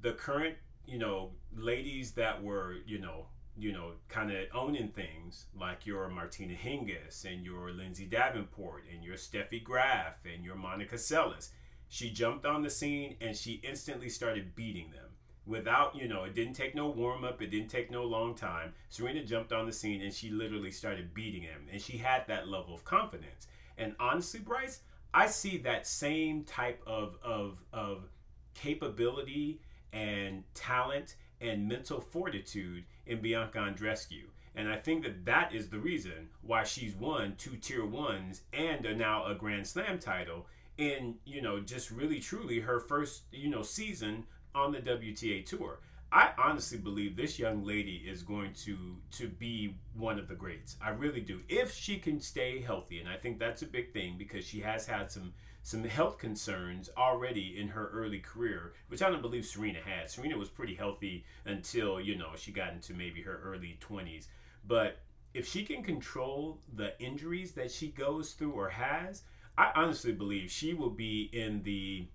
The 0.00 0.12
current 0.12 0.56
you 0.86 0.98
know, 0.98 1.32
ladies 1.54 2.12
that 2.12 2.42
were, 2.42 2.76
you 2.86 2.98
know, 2.98 3.26
you 3.58 3.72
know, 3.72 3.92
kind 4.08 4.30
of 4.30 4.44
owning 4.54 4.88
things 4.88 5.46
like 5.58 5.86
your 5.86 6.08
Martina 6.08 6.54
Hingis 6.54 7.24
and 7.24 7.44
your 7.44 7.70
Lindsay 7.70 8.04
Davenport 8.04 8.84
and 8.92 9.02
your 9.02 9.16
Steffi 9.16 9.62
Graf 9.62 10.24
and 10.32 10.44
your 10.44 10.56
Monica 10.56 10.96
Seles. 10.96 11.50
She 11.88 12.10
jumped 12.10 12.44
on 12.44 12.62
the 12.62 12.70
scene 12.70 13.16
and 13.20 13.36
she 13.36 13.60
instantly 13.62 14.08
started 14.08 14.54
beating 14.54 14.90
them 14.90 15.10
without, 15.46 15.94
you 15.94 16.08
know, 16.08 16.24
it 16.24 16.34
didn't 16.34 16.54
take 16.54 16.74
no 16.74 16.88
warm 16.88 17.24
up, 17.24 17.40
it 17.40 17.50
didn't 17.50 17.70
take 17.70 17.90
no 17.90 18.04
long 18.04 18.34
time. 18.34 18.74
Serena 18.88 19.24
jumped 19.24 19.52
on 19.52 19.66
the 19.66 19.72
scene 19.72 20.02
and 20.02 20.12
she 20.12 20.30
literally 20.30 20.72
started 20.72 21.14
beating 21.14 21.42
him 21.42 21.66
and 21.72 21.80
she 21.80 21.98
had 21.98 22.26
that 22.26 22.48
level 22.48 22.74
of 22.74 22.84
confidence. 22.84 23.46
And 23.78 23.94
honestly, 24.00 24.40
Bryce, 24.40 24.80
I 25.14 25.28
see 25.28 25.58
that 25.58 25.86
same 25.86 26.44
type 26.44 26.82
of 26.86 27.16
of 27.22 27.62
of 27.72 28.08
capability 28.54 29.60
and 29.92 30.44
talent 30.54 31.14
and 31.40 31.68
mental 31.68 32.00
fortitude 32.00 32.84
in 33.06 33.20
Bianca 33.20 33.58
Andreescu. 33.58 34.24
And 34.54 34.68
I 34.68 34.76
think 34.76 35.02
that 35.02 35.26
that 35.26 35.54
is 35.54 35.68
the 35.68 35.78
reason 35.78 36.30
why 36.42 36.64
she's 36.64 36.94
won 36.94 37.34
two 37.36 37.56
tier 37.56 37.84
ones 37.84 38.42
and 38.52 38.82
now 38.98 39.26
a 39.26 39.34
Grand 39.34 39.66
Slam 39.66 39.98
title 39.98 40.46
in, 40.78 41.16
you 41.24 41.42
know, 41.42 41.60
just 41.60 41.90
really 41.90 42.20
truly 42.20 42.60
her 42.60 42.80
first, 42.80 43.22
you 43.30 43.50
know, 43.50 43.62
season 43.62 44.24
on 44.54 44.72
the 44.72 44.78
WTA 44.78 45.44
tour. 45.44 45.78
I 46.12 46.30
honestly 46.38 46.78
believe 46.78 47.16
this 47.16 47.38
young 47.38 47.64
lady 47.64 48.04
is 48.06 48.22
going 48.22 48.54
to 48.64 48.96
to 49.12 49.28
be 49.28 49.76
one 49.94 50.18
of 50.18 50.28
the 50.28 50.34
greats. 50.34 50.76
I 50.80 50.90
really 50.90 51.20
do. 51.20 51.40
If 51.48 51.74
she 51.74 51.98
can 51.98 52.20
stay 52.20 52.60
healthy, 52.60 53.00
and 53.00 53.08
I 53.08 53.16
think 53.16 53.38
that's 53.38 53.62
a 53.62 53.66
big 53.66 53.92
thing 53.92 54.16
because 54.16 54.46
she 54.46 54.60
has 54.60 54.86
had 54.86 55.10
some 55.10 55.34
some 55.66 55.82
health 55.82 56.18
concerns 56.18 56.88
already 56.96 57.58
in 57.58 57.66
her 57.66 57.88
early 57.88 58.20
career, 58.20 58.74
which 58.86 59.02
I 59.02 59.10
don't 59.10 59.20
believe 59.20 59.44
Serena 59.44 59.80
had. 59.84 60.08
Serena 60.08 60.38
was 60.38 60.48
pretty 60.48 60.76
healthy 60.76 61.24
until, 61.44 62.00
you 62.00 62.16
know, 62.16 62.30
she 62.36 62.52
got 62.52 62.72
into 62.72 62.94
maybe 62.94 63.22
her 63.22 63.40
early 63.42 63.76
20s. 63.80 64.28
But 64.64 65.00
if 65.34 65.48
she 65.48 65.64
can 65.64 65.82
control 65.82 66.60
the 66.72 66.96
injuries 67.02 67.50
that 67.54 67.72
she 67.72 67.88
goes 67.88 68.34
through 68.34 68.52
or 68.52 68.68
has, 68.68 69.24
I 69.58 69.72
honestly 69.74 70.12
believe 70.12 70.52
she 70.52 70.72
will 70.72 70.90
be 70.90 71.30
in 71.32 71.64
the 71.64 72.06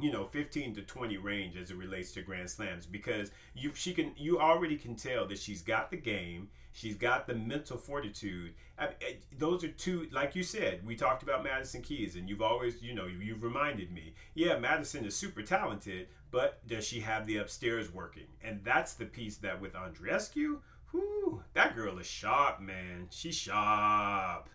you 0.00 0.12
know 0.12 0.24
15 0.24 0.74
to 0.74 0.82
20 0.82 1.16
range 1.18 1.56
as 1.56 1.70
it 1.70 1.76
relates 1.76 2.12
to 2.12 2.22
grand 2.22 2.50
slams 2.50 2.86
because 2.86 3.30
you 3.54 3.72
she 3.74 3.92
can 3.92 4.12
you 4.16 4.38
already 4.38 4.76
can 4.76 4.94
tell 4.96 5.26
that 5.26 5.38
she's 5.38 5.62
got 5.62 5.90
the 5.90 5.96
game 5.96 6.48
she's 6.72 6.94
got 6.94 7.26
the 7.26 7.34
mental 7.34 7.76
fortitude. 7.76 8.54
I, 8.78 8.84
I, 8.86 9.16
those 9.36 9.64
are 9.64 9.68
two 9.68 10.06
like 10.12 10.34
you 10.34 10.42
said 10.42 10.86
we 10.86 10.96
talked 10.96 11.22
about 11.22 11.44
madison 11.44 11.82
keys 11.82 12.16
and 12.16 12.28
you've 12.28 12.42
always 12.42 12.82
you 12.82 12.94
know 12.94 13.06
you've 13.06 13.42
reminded 13.42 13.92
me. 13.92 14.14
Yeah 14.34 14.58
madison 14.58 15.04
is 15.04 15.16
super 15.16 15.42
talented 15.42 16.08
but 16.30 16.66
does 16.66 16.86
she 16.86 17.00
have 17.00 17.26
the 17.26 17.38
upstairs 17.38 17.92
working? 17.92 18.28
And 18.42 18.60
that's 18.62 18.94
the 18.94 19.06
piece 19.06 19.38
that 19.38 19.60
with 19.60 19.74
andreescu 19.74 20.58
whoo 20.92 21.42
that 21.54 21.74
girl 21.74 21.98
is 21.98 22.06
sharp 22.06 22.60
man. 22.60 23.08
She's 23.10 23.36
sharp 23.36 24.48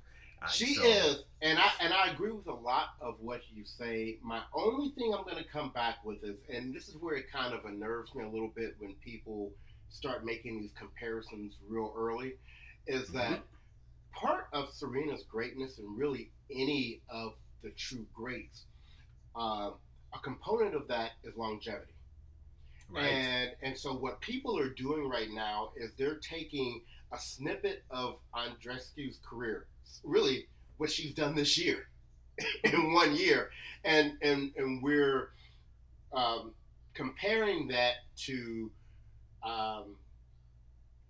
she 0.47 0.75
so. 0.75 0.83
is, 0.83 1.23
and 1.41 1.59
I 1.59 1.69
and 1.79 1.93
I 1.93 2.11
agree 2.11 2.31
with 2.31 2.47
a 2.47 2.53
lot 2.53 2.89
of 3.01 3.15
what 3.19 3.41
you 3.53 3.63
say. 3.65 4.17
My 4.21 4.41
only 4.53 4.89
thing 4.89 5.13
I'm 5.13 5.23
going 5.23 5.43
to 5.43 5.49
come 5.49 5.71
back 5.71 6.03
with 6.03 6.23
is, 6.23 6.37
and 6.49 6.73
this 6.73 6.89
is 6.89 6.95
where 6.99 7.15
it 7.15 7.31
kind 7.31 7.53
of 7.53 7.65
unnerves 7.65 8.13
me 8.15 8.23
a 8.23 8.29
little 8.29 8.51
bit 8.55 8.75
when 8.79 8.95
people 8.95 9.51
start 9.89 10.25
making 10.25 10.59
these 10.59 10.71
comparisons 10.77 11.55
real 11.67 11.93
early, 11.97 12.35
is 12.87 13.09
mm-hmm. 13.09 13.17
that 13.17 13.39
part 14.13 14.47
of 14.53 14.69
Serena's 14.69 15.23
greatness 15.23 15.77
and 15.77 15.97
really 15.97 16.31
any 16.51 17.01
of 17.09 17.33
the 17.63 17.71
true 17.71 18.05
greats, 18.13 18.65
uh, 19.35 19.71
a 20.13 20.19
component 20.23 20.75
of 20.75 20.87
that 20.87 21.11
is 21.23 21.35
longevity. 21.35 21.91
Right. 22.89 23.05
And 23.05 23.51
and 23.63 23.77
so 23.77 23.93
what 23.93 24.21
people 24.21 24.59
are 24.59 24.69
doing 24.69 25.09
right 25.09 25.29
now 25.31 25.71
is 25.75 25.91
they're 25.97 26.19
taking 26.19 26.81
a 27.15 27.19
snippet 27.19 27.83
of 27.89 28.17
Andreescu's 28.35 29.19
career 29.27 29.67
really 30.03 30.47
what 30.77 30.91
she's 30.91 31.13
done 31.13 31.35
this 31.35 31.57
year 31.57 31.87
in 32.63 32.93
one 32.93 33.15
year, 33.15 33.49
and 33.83 34.13
and 34.21 34.51
and 34.57 34.83
we're 34.83 35.29
um, 36.13 36.53
comparing 36.93 37.67
that 37.69 37.93
to 38.17 38.71
um, 39.43 39.95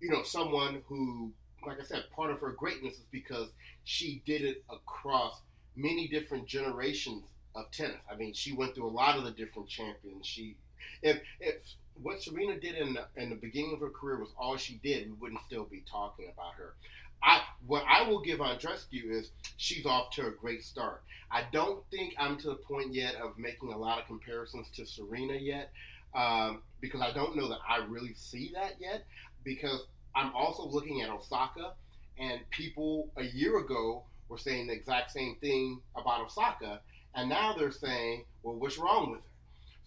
you 0.00 0.10
know 0.10 0.22
someone 0.22 0.82
who, 0.86 1.32
like 1.66 1.80
I 1.80 1.84
said, 1.84 2.04
part 2.14 2.30
of 2.30 2.40
her 2.40 2.52
greatness 2.52 2.94
is 2.94 3.06
because 3.10 3.48
she 3.84 4.22
did 4.24 4.42
it 4.42 4.64
across 4.70 5.40
many 5.74 6.08
different 6.08 6.46
generations 6.46 7.24
of 7.54 7.70
tennis. 7.72 7.96
I 8.10 8.16
mean, 8.16 8.34
she 8.34 8.52
went 8.52 8.74
through 8.74 8.88
a 8.88 8.90
lot 8.90 9.18
of 9.18 9.24
the 9.24 9.32
different 9.32 9.68
champions. 9.68 10.26
She, 10.26 10.56
if 11.02 11.20
if 11.40 11.56
what 12.02 12.22
Serena 12.22 12.58
did 12.58 12.74
in 12.74 12.94
the, 12.94 13.06
in 13.16 13.30
the 13.30 13.36
beginning 13.36 13.72
of 13.74 13.80
her 13.80 13.90
career 13.90 14.18
was 14.18 14.28
all 14.38 14.56
she 14.56 14.74
did, 14.82 15.06
we 15.06 15.12
wouldn't 15.14 15.40
still 15.46 15.64
be 15.64 15.82
talking 15.90 16.26
about 16.32 16.54
her. 16.54 16.74
I 17.22 17.40
what 17.66 17.84
I 17.88 18.08
will 18.08 18.20
give 18.20 18.40
Andreescu 18.40 19.10
is 19.10 19.30
she's 19.56 19.86
off 19.86 20.10
to 20.12 20.26
a 20.26 20.30
great 20.30 20.62
start. 20.62 21.02
I 21.30 21.44
don't 21.52 21.82
think 21.90 22.14
I'm 22.18 22.36
to 22.38 22.48
the 22.48 22.56
point 22.56 22.94
yet 22.94 23.16
of 23.16 23.38
making 23.38 23.72
a 23.72 23.78
lot 23.78 23.98
of 23.98 24.06
comparisons 24.06 24.70
to 24.76 24.86
Serena 24.86 25.34
yet, 25.34 25.72
um, 26.14 26.62
because 26.80 27.00
I 27.00 27.12
don't 27.12 27.36
know 27.36 27.48
that 27.48 27.58
I 27.68 27.78
really 27.78 28.14
see 28.14 28.52
that 28.54 28.74
yet. 28.78 29.04
Because 29.44 29.86
I'm 30.14 30.34
also 30.34 30.66
looking 30.66 31.02
at 31.02 31.10
Osaka, 31.10 31.72
and 32.18 32.40
people 32.50 33.10
a 33.16 33.24
year 33.24 33.58
ago 33.58 34.04
were 34.28 34.38
saying 34.38 34.66
the 34.66 34.72
exact 34.74 35.10
same 35.12 35.36
thing 35.40 35.80
about 35.96 36.20
Osaka, 36.20 36.80
and 37.14 37.28
now 37.28 37.54
they're 37.56 37.70
saying, 37.70 38.24
"Well, 38.42 38.56
what's 38.56 38.78
wrong 38.78 39.10
with 39.10 39.20
her?" 39.20 39.26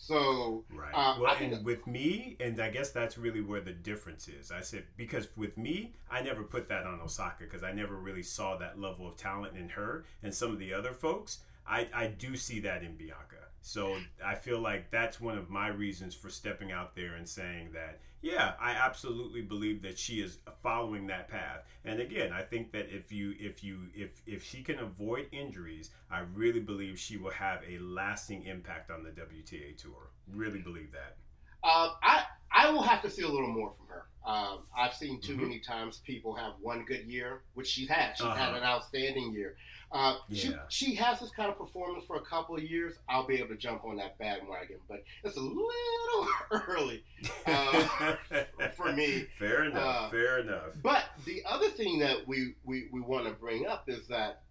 So 0.02 0.64
right. 0.74 0.94
Uh, 0.94 1.18
well, 1.20 1.36
and 1.40 1.64
with 1.66 1.86
me, 1.86 2.38
and 2.40 2.60
I 2.62 2.70
guess 2.70 2.90
that's 2.92 3.18
really 3.18 3.42
where 3.42 3.60
the 3.60 3.74
difference 3.74 4.30
is. 4.30 4.50
I 4.50 4.62
said 4.62 4.86
because 4.96 5.28
with 5.36 5.58
me, 5.58 5.94
I 6.10 6.22
never 6.22 6.44
put 6.44 6.70
that 6.70 6.86
on 6.86 7.02
Osaka 7.02 7.44
because 7.44 7.64
I 7.64 7.74
never 7.74 7.96
really 7.98 8.24
saw 8.24 8.56
that 8.58 8.80
level 8.80 9.10
of 9.10 9.18
talent 9.18 9.58
in 9.58 9.70
her 9.70 10.06
and 10.24 10.34
some 10.34 10.52
of 10.54 10.60
the 10.60 10.74
other 10.74 10.94
folks. 10.94 11.40
I, 11.68 11.90
I 11.94 12.08
do 12.08 12.38
see 12.38 12.62
that 12.62 12.82
in 12.82 12.96
Bianca. 12.96 13.36
So 13.62 13.98
I 14.26 14.36
feel 14.36 14.60
like 14.62 14.90
that's 14.90 15.20
one 15.20 15.38
of 15.38 15.50
my 15.50 15.68
reasons 15.68 16.16
for 16.16 16.30
stepping 16.30 16.72
out 16.72 16.96
there 16.96 17.16
and 17.16 17.28
saying 17.28 17.72
that, 17.74 18.00
yeah, 18.22 18.54
I 18.60 18.72
absolutely 18.72 19.42
believe 19.42 19.82
that 19.84 19.98
she 19.98 20.16
is 20.22 20.40
following 20.62 21.08
that 21.08 21.30
path. 21.30 21.64
And 21.86 22.00
again, 22.00 22.34
I 22.34 22.42
think 22.42 22.72
that 22.74 22.94
if 22.94 23.12
you 23.12 23.34
if 23.40 23.64
you 23.64 23.88
if 23.94 24.22
if 24.26 24.44
she 24.44 24.62
can 24.62 24.80
avoid 24.80 25.28
injuries, 25.32 25.92
I 26.12 26.24
really 26.34 26.60
believe 26.60 27.00
she 27.00 27.18
will 27.18 27.32
have 27.32 27.62
a 27.68 27.80
lasting 27.80 28.44
impact 28.44 28.92
on 28.92 29.04
the 29.04 29.12
WTA 29.12 29.78
tour. 29.78 30.12
Really 30.34 30.60
believe 30.60 30.92
that. 30.92 31.16
Uh, 31.64 31.90
I 32.04 32.24
I 32.52 32.70
will 32.72 32.84
have 32.84 33.02
to 33.04 33.10
see 33.10 33.24
a 33.24 33.30
little 33.30 33.48
more 33.48 33.72
from 33.72 33.88
her. 33.88 34.09
Um, 34.26 34.60
I've 34.78 34.94
seen 34.94 35.22
too 35.22 35.34
mm-hmm. 35.34 35.44
many 35.44 35.60
times 35.60 36.02
people 36.06 36.36
have 36.36 36.54
one 36.62 36.86
good 36.86 37.06
year, 37.06 37.42
which 37.54 37.68
she's 37.68 37.90
had. 37.90 38.16
She's 38.16 38.26
uh-huh. 38.26 38.36
had 38.36 38.54
an 38.54 38.64
outstanding 38.64 39.34
year. 39.34 39.56
Uh, 39.92 40.18
yeah. 40.30 40.42
she, 40.70 40.88
she 40.90 40.96
has 40.96 41.20
this 41.20 41.32
kind 41.32 41.50
of 41.50 41.58
performance 41.58 42.06
for 42.06 42.18
a 42.18 42.22
couple 42.22 42.56
of 42.56 42.62
years. 42.62 42.96
I'll 43.08 43.26
be 43.26 43.36
able 43.36 43.48
to 43.50 43.56
jump 43.56 43.86
on 43.86 43.98
that 43.98 44.20
bandwagon, 44.20 44.78
but 44.88 45.04
it's 45.24 45.36
a 45.36 45.40
little 45.40 46.28
early 46.52 47.04
uh, 47.48 48.16
for 48.76 48.92
me. 48.92 49.26
Fair 49.40 49.64
enough. 49.64 50.08
Uh, 50.08 50.10
fair 50.12 50.40
enough. 50.40 50.70
But 50.84 51.06
the 51.26 51.42
other 51.50 51.70
thing 51.70 52.00
that 52.00 52.28
we, 52.28 52.54
we, 52.64 52.88
we 52.92 53.02
want 53.02 53.26
to 53.26 53.32
bring 53.32 53.66
up 53.66 53.86
is 53.90 54.08
that 54.10 54.42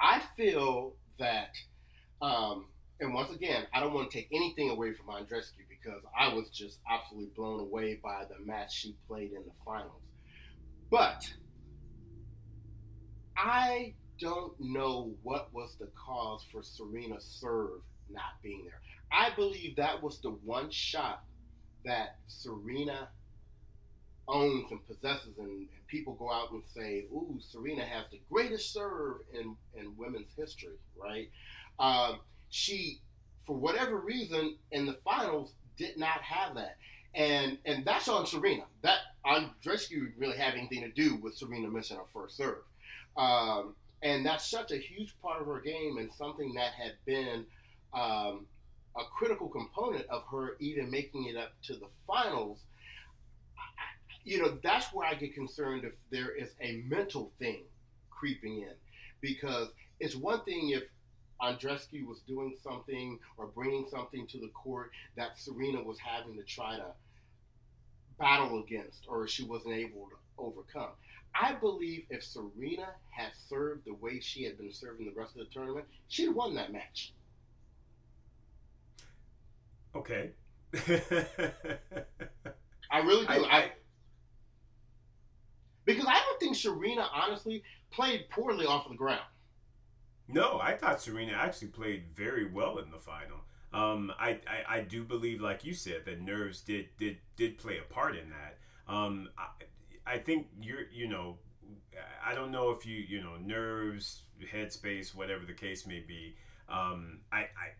I 0.00 0.22
feel 0.34 0.94
that, 1.18 1.54
um, 2.22 2.66
and 3.00 3.12
once 3.12 3.34
again, 3.34 3.66
I 3.74 3.80
don't 3.80 3.92
want 3.92 4.10
to 4.10 4.16
take 4.16 4.28
anything 4.32 4.70
away 4.70 4.94
from 4.94 5.06
Andreescu 5.08 5.68
because 5.82 6.02
I 6.18 6.32
was 6.34 6.48
just 6.50 6.78
absolutely 6.90 7.30
blown 7.36 7.60
away 7.60 7.98
by 8.02 8.24
the 8.24 8.44
match 8.44 8.72
she 8.72 8.96
played 9.08 9.32
in 9.32 9.42
the 9.44 9.52
finals. 9.64 10.02
But 10.90 11.32
I 13.36 13.94
don't 14.20 14.52
know 14.60 15.12
what 15.22 15.52
was 15.52 15.76
the 15.78 15.88
cause 15.96 16.44
for 16.52 16.62
Serena 16.62 17.20
serve 17.20 17.80
not 18.10 18.42
being 18.42 18.64
there. 18.64 18.80
I 19.12 19.34
believe 19.34 19.76
that 19.76 20.02
was 20.02 20.20
the 20.20 20.30
one 20.30 20.70
shot 20.70 21.24
that 21.84 22.16
Serena 22.26 23.08
owns 24.28 24.70
and 24.70 24.86
possesses, 24.86 25.38
and, 25.38 25.48
and, 25.48 25.68
people 25.88 26.14
go 26.14 26.30
out 26.30 26.52
and 26.52 26.62
say, 26.64 27.06
"Ooh, 27.12 27.38
Serena 27.40 27.84
has 27.84 28.04
the 28.12 28.20
greatest 28.30 28.72
serve 28.72 29.16
in 29.32 29.56
in 29.74 29.96
women's 29.96 30.32
history." 30.36 30.78
Right? 30.96 31.30
Um, 31.80 32.20
she, 32.48 33.00
for 33.46 33.56
whatever 33.56 33.96
reason, 33.96 34.56
in 34.70 34.86
the 34.86 34.98
finals, 35.04 35.54
did 35.80 35.96
not 35.96 36.20
have 36.22 36.54
that, 36.56 36.76
and 37.14 37.58
and 37.64 37.84
that's 37.84 38.06
on 38.06 38.26
Serena. 38.26 38.64
That 38.82 38.98
Andreescu 39.24 40.12
really 40.18 40.36
have 40.36 40.54
anything 40.54 40.82
to 40.82 40.90
do 40.90 41.16
with 41.16 41.36
Serena 41.36 41.68
missing 41.68 41.96
her 41.96 42.04
first 42.12 42.36
serve. 42.36 42.62
Um, 43.16 43.74
and 44.02 44.24
that's 44.24 44.48
such 44.48 44.70
a 44.70 44.76
huge 44.78 45.14
part 45.20 45.40
of 45.40 45.46
her 45.46 45.60
game 45.60 45.98
and 45.98 46.12
something 46.12 46.54
that 46.54 46.72
had 46.72 46.92
been 47.04 47.44
um, 47.92 48.46
a 48.96 49.04
critical 49.16 49.48
component 49.48 50.06
of 50.08 50.22
her 50.30 50.56
even 50.60 50.90
making 50.90 51.26
it 51.26 51.36
up 51.36 51.52
to 51.64 51.74
the 51.74 51.88
finals. 52.06 52.60
I, 53.58 53.62
you 54.24 54.40
know, 54.40 54.58
that's 54.62 54.92
where 54.92 55.06
I 55.06 55.14
get 55.14 55.34
concerned 55.34 55.84
if 55.84 55.94
there 56.10 56.30
is 56.30 56.50
a 56.60 56.82
mental 56.88 57.32
thing 57.38 57.64
creeping 58.10 58.62
in. 58.62 58.72
Because 59.20 59.68
it's 59.98 60.16
one 60.16 60.44
thing 60.44 60.70
if 60.70 60.84
Andreescu 61.42 62.06
was 62.06 62.20
doing 62.26 62.56
something 62.62 63.18
or 63.36 63.46
bringing 63.46 63.86
something 63.90 64.26
to 64.28 64.38
the 64.38 64.48
court 64.48 64.90
that 65.16 65.38
Serena 65.38 65.82
was 65.82 65.98
having 65.98 66.36
to 66.36 66.42
try 66.42 66.76
to 66.76 66.86
battle 68.18 68.62
against 68.62 69.06
or 69.08 69.26
she 69.26 69.44
wasn't 69.44 69.74
able 69.74 70.08
to 70.08 70.16
overcome. 70.38 70.90
I 71.34 71.54
believe 71.54 72.04
if 72.10 72.22
Serena 72.22 72.88
had 73.10 73.30
served 73.48 73.86
the 73.86 73.94
way 73.94 74.20
she 74.20 74.44
had 74.44 74.58
been 74.58 74.72
serving 74.72 75.06
the 75.06 75.12
rest 75.18 75.36
of 75.36 75.38
the 75.38 75.52
tournament, 75.52 75.86
she'd 76.08 76.26
have 76.26 76.34
won 76.34 76.54
that 76.56 76.72
match. 76.72 77.12
Okay. 79.94 80.30
I 82.90 82.98
really 82.98 83.26
do. 83.26 83.32
I, 83.32 83.58
I, 83.58 83.72
because 85.84 86.06
I 86.06 86.14
don't 86.14 86.40
think 86.40 86.56
Serena 86.56 87.08
honestly 87.12 87.62
played 87.90 88.28
poorly 88.30 88.66
off 88.66 88.86
of 88.86 88.92
the 88.92 88.98
ground. 88.98 89.22
No, 90.32 90.60
I 90.60 90.74
thought 90.74 91.00
Serena 91.00 91.32
actually 91.32 91.68
played 91.68 92.04
very 92.08 92.50
well 92.50 92.78
in 92.78 92.90
the 92.90 92.98
final. 92.98 93.38
Um, 93.72 94.12
I, 94.18 94.40
I, 94.46 94.76
I 94.76 94.80
do 94.80 95.04
believe, 95.04 95.40
like 95.40 95.64
you 95.64 95.74
said, 95.74 96.04
that 96.06 96.20
nerves 96.20 96.60
did 96.60 96.88
did 96.98 97.18
did 97.36 97.58
play 97.58 97.78
a 97.78 97.92
part 97.92 98.16
in 98.16 98.30
that. 98.30 98.58
Um, 98.92 99.28
I, 99.38 100.14
I 100.14 100.18
think 100.18 100.48
you're 100.60 100.88
you 100.92 101.08
know, 101.08 101.38
I 102.24 102.34
don't 102.34 102.50
know 102.50 102.70
if 102.70 102.84
you 102.84 102.96
you 102.96 103.22
know 103.22 103.36
nerves, 103.36 104.22
headspace, 104.52 105.14
whatever 105.14 105.44
the 105.44 105.52
case 105.52 105.86
may 105.86 106.00
be. 106.00 106.36
Um, 106.68 107.20
I, 107.32 107.40
I 107.40 107.70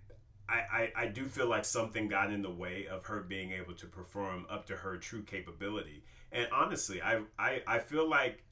I, 0.52 0.92
I, 0.96 1.06
do 1.06 1.26
feel 1.26 1.46
like 1.46 1.64
something 1.64 2.08
got 2.08 2.32
in 2.32 2.42
the 2.42 2.50
way 2.50 2.88
of 2.90 3.04
her 3.04 3.20
being 3.20 3.52
able 3.52 3.74
to 3.74 3.86
perform 3.86 4.46
up 4.50 4.66
to 4.66 4.74
her 4.74 4.96
true 4.96 5.22
capability. 5.22 6.02
And 6.32 6.48
honestly, 6.52 7.00
I, 7.00 7.20
I, 7.38 7.62
I 7.68 7.78
feel 7.78 8.08
like 8.08 8.42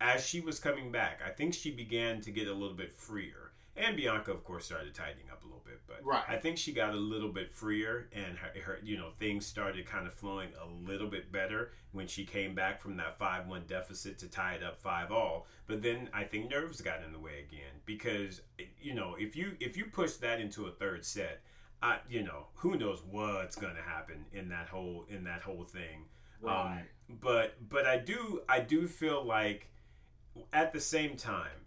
as 0.00 0.26
she 0.26 0.40
was 0.40 0.58
coming 0.58 0.92
back, 0.92 1.20
I 1.24 1.30
think 1.30 1.54
she 1.54 1.70
began 1.70 2.20
to 2.22 2.30
get 2.30 2.48
a 2.48 2.52
little 2.52 2.76
bit 2.76 2.92
freer. 2.92 3.45
And 3.76 3.96
Bianca, 3.96 4.32
of 4.32 4.42
course, 4.42 4.64
started 4.64 4.94
tightening 4.94 5.26
up 5.30 5.42
a 5.42 5.46
little 5.46 5.62
bit, 5.64 5.80
but 5.86 6.00
right. 6.02 6.24
I 6.26 6.36
think 6.36 6.56
she 6.56 6.72
got 6.72 6.94
a 6.94 6.96
little 6.96 7.28
bit 7.28 7.52
freer, 7.52 8.08
and 8.14 8.38
her, 8.38 8.60
her, 8.62 8.78
you 8.82 8.96
know, 8.96 9.10
things 9.18 9.44
started 9.44 9.84
kind 9.86 10.06
of 10.06 10.14
flowing 10.14 10.48
a 10.60 10.90
little 10.90 11.08
bit 11.08 11.30
better 11.30 11.72
when 11.92 12.06
she 12.06 12.24
came 12.24 12.54
back 12.54 12.80
from 12.80 12.96
that 12.96 13.18
five-one 13.18 13.64
deficit 13.68 14.18
to 14.18 14.28
tie 14.28 14.54
it 14.54 14.62
up 14.62 14.80
five 14.80 15.12
all. 15.12 15.46
But 15.66 15.82
then 15.82 16.08
I 16.14 16.24
think 16.24 16.50
nerves 16.50 16.80
got 16.80 17.02
in 17.04 17.12
the 17.12 17.18
way 17.18 17.44
again 17.46 17.80
because 17.84 18.40
you 18.80 18.94
know 18.94 19.14
if 19.18 19.36
you 19.36 19.56
if 19.60 19.76
you 19.76 19.86
push 19.86 20.14
that 20.14 20.40
into 20.40 20.66
a 20.66 20.70
third 20.70 21.04
set, 21.04 21.42
I 21.82 21.98
you 22.08 22.22
know 22.22 22.46
who 22.54 22.76
knows 22.76 23.02
what's 23.10 23.56
gonna 23.56 23.82
happen 23.82 24.24
in 24.32 24.48
that 24.50 24.68
whole 24.68 25.04
in 25.08 25.24
that 25.24 25.42
whole 25.42 25.64
thing. 25.64 26.06
Um, 26.44 26.50
right. 26.50 26.78
Um, 26.78 27.18
but 27.20 27.56
but 27.68 27.86
I 27.86 27.98
do 27.98 28.42
I 28.48 28.60
do 28.60 28.86
feel 28.86 29.24
like 29.24 29.68
at 30.52 30.72
the 30.72 30.80
same 30.80 31.16
time, 31.16 31.65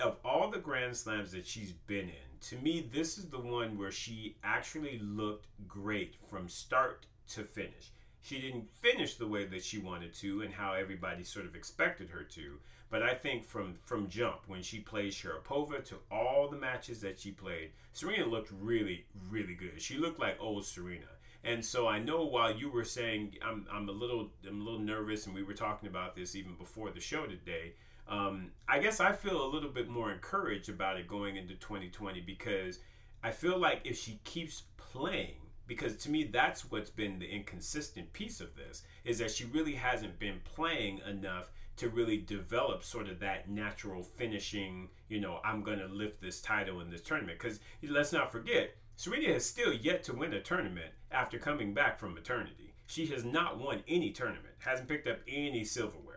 of 0.00 0.16
all 0.24 0.50
the 0.50 0.58
Grand 0.58 0.96
Slams 0.96 1.32
that 1.32 1.46
she's 1.46 1.72
been 1.72 2.08
in, 2.08 2.38
to 2.40 2.56
me, 2.56 2.88
this 2.92 3.18
is 3.18 3.26
the 3.26 3.40
one 3.40 3.76
where 3.76 3.90
she 3.90 4.36
actually 4.44 5.00
looked 5.02 5.46
great 5.66 6.14
from 6.30 6.48
start 6.48 7.06
to 7.30 7.42
finish. 7.42 7.90
She 8.22 8.40
didn't 8.40 8.68
finish 8.80 9.14
the 9.14 9.26
way 9.26 9.44
that 9.46 9.64
she 9.64 9.78
wanted 9.78 10.14
to 10.14 10.42
and 10.42 10.52
how 10.52 10.72
everybody 10.74 11.24
sort 11.24 11.46
of 11.46 11.56
expected 11.56 12.10
her 12.10 12.22
to, 12.22 12.58
but 12.90 13.02
I 13.02 13.14
think 13.14 13.44
from 13.44 13.74
from 13.84 14.08
jump 14.08 14.40
when 14.46 14.62
she 14.62 14.80
played 14.80 15.12
Sharapova 15.12 15.84
to 15.86 15.96
all 16.10 16.48
the 16.48 16.56
matches 16.56 17.00
that 17.00 17.18
she 17.18 17.30
played, 17.32 17.72
Serena 17.92 18.26
looked 18.26 18.52
really 18.52 19.06
really 19.30 19.54
good. 19.54 19.80
She 19.80 19.98
looked 19.98 20.20
like 20.20 20.36
old 20.40 20.64
Serena. 20.64 21.06
And 21.44 21.64
so 21.64 21.86
I 21.86 21.98
know 22.00 22.24
while 22.24 22.54
you 22.54 22.70
were 22.70 22.84
saying 22.84 23.36
I'm, 23.42 23.66
I'm 23.72 23.88
a 23.88 23.92
little 23.92 24.30
I'm 24.46 24.60
a 24.60 24.64
little 24.64 24.80
nervous 24.80 25.26
and 25.26 25.34
we 25.34 25.42
were 25.42 25.54
talking 25.54 25.88
about 25.88 26.16
this 26.16 26.34
even 26.34 26.54
before 26.54 26.90
the 26.90 27.00
show 27.00 27.26
today 27.26 27.74
um, 28.08 28.52
I 28.66 28.78
guess 28.78 29.00
I 29.00 29.12
feel 29.12 29.44
a 29.44 29.52
little 29.52 29.70
bit 29.70 29.88
more 29.88 30.10
encouraged 30.10 30.68
about 30.68 30.98
it 30.98 31.06
going 31.06 31.36
into 31.36 31.54
2020 31.54 32.20
because 32.22 32.78
I 33.22 33.30
feel 33.30 33.58
like 33.58 33.82
if 33.84 33.98
she 33.98 34.20
keeps 34.24 34.62
playing, 34.76 35.36
because 35.66 35.96
to 35.98 36.10
me 36.10 36.24
that's 36.24 36.70
what's 36.70 36.90
been 36.90 37.18
the 37.18 37.28
inconsistent 37.28 38.12
piece 38.12 38.40
of 38.40 38.56
this 38.56 38.82
is 39.04 39.18
that 39.18 39.30
she 39.30 39.44
really 39.44 39.74
hasn't 39.74 40.18
been 40.18 40.40
playing 40.44 41.00
enough 41.06 41.50
to 41.76 41.88
really 41.88 42.16
develop 42.16 42.82
sort 42.82 43.08
of 43.08 43.20
that 43.20 43.48
natural 43.48 44.02
finishing 44.02 44.88
you 45.08 45.20
know 45.20 45.38
i'm 45.44 45.62
going 45.62 45.78
to 45.78 45.86
lift 45.86 46.20
this 46.20 46.40
title 46.40 46.80
in 46.80 46.90
this 46.90 47.02
tournament. 47.02 47.38
Because 47.38 47.60
let's 47.82 48.12
not 48.12 48.32
forget 48.32 48.74
serena 48.96 49.34
has 49.34 49.44
still 49.44 49.72
yet 49.72 50.02
to 50.04 50.14
win 50.14 50.32
a 50.32 50.40
tournament 50.40 50.92
after 51.10 51.38
coming 51.38 51.74
back 51.74 51.98
from 51.98 52.14
maternity. 52.14 52.74
She 52.86 53.06
has 53.08 53.22
not 53.22 53.58
won 53.58 53.84
any 53.86 54.10
tournament 54.10 54.54
hasn't 54.60 54.88
picked 54.88 55.06
up 55.06 55.18
any 55.28 55.64
silverware 55.64 56.07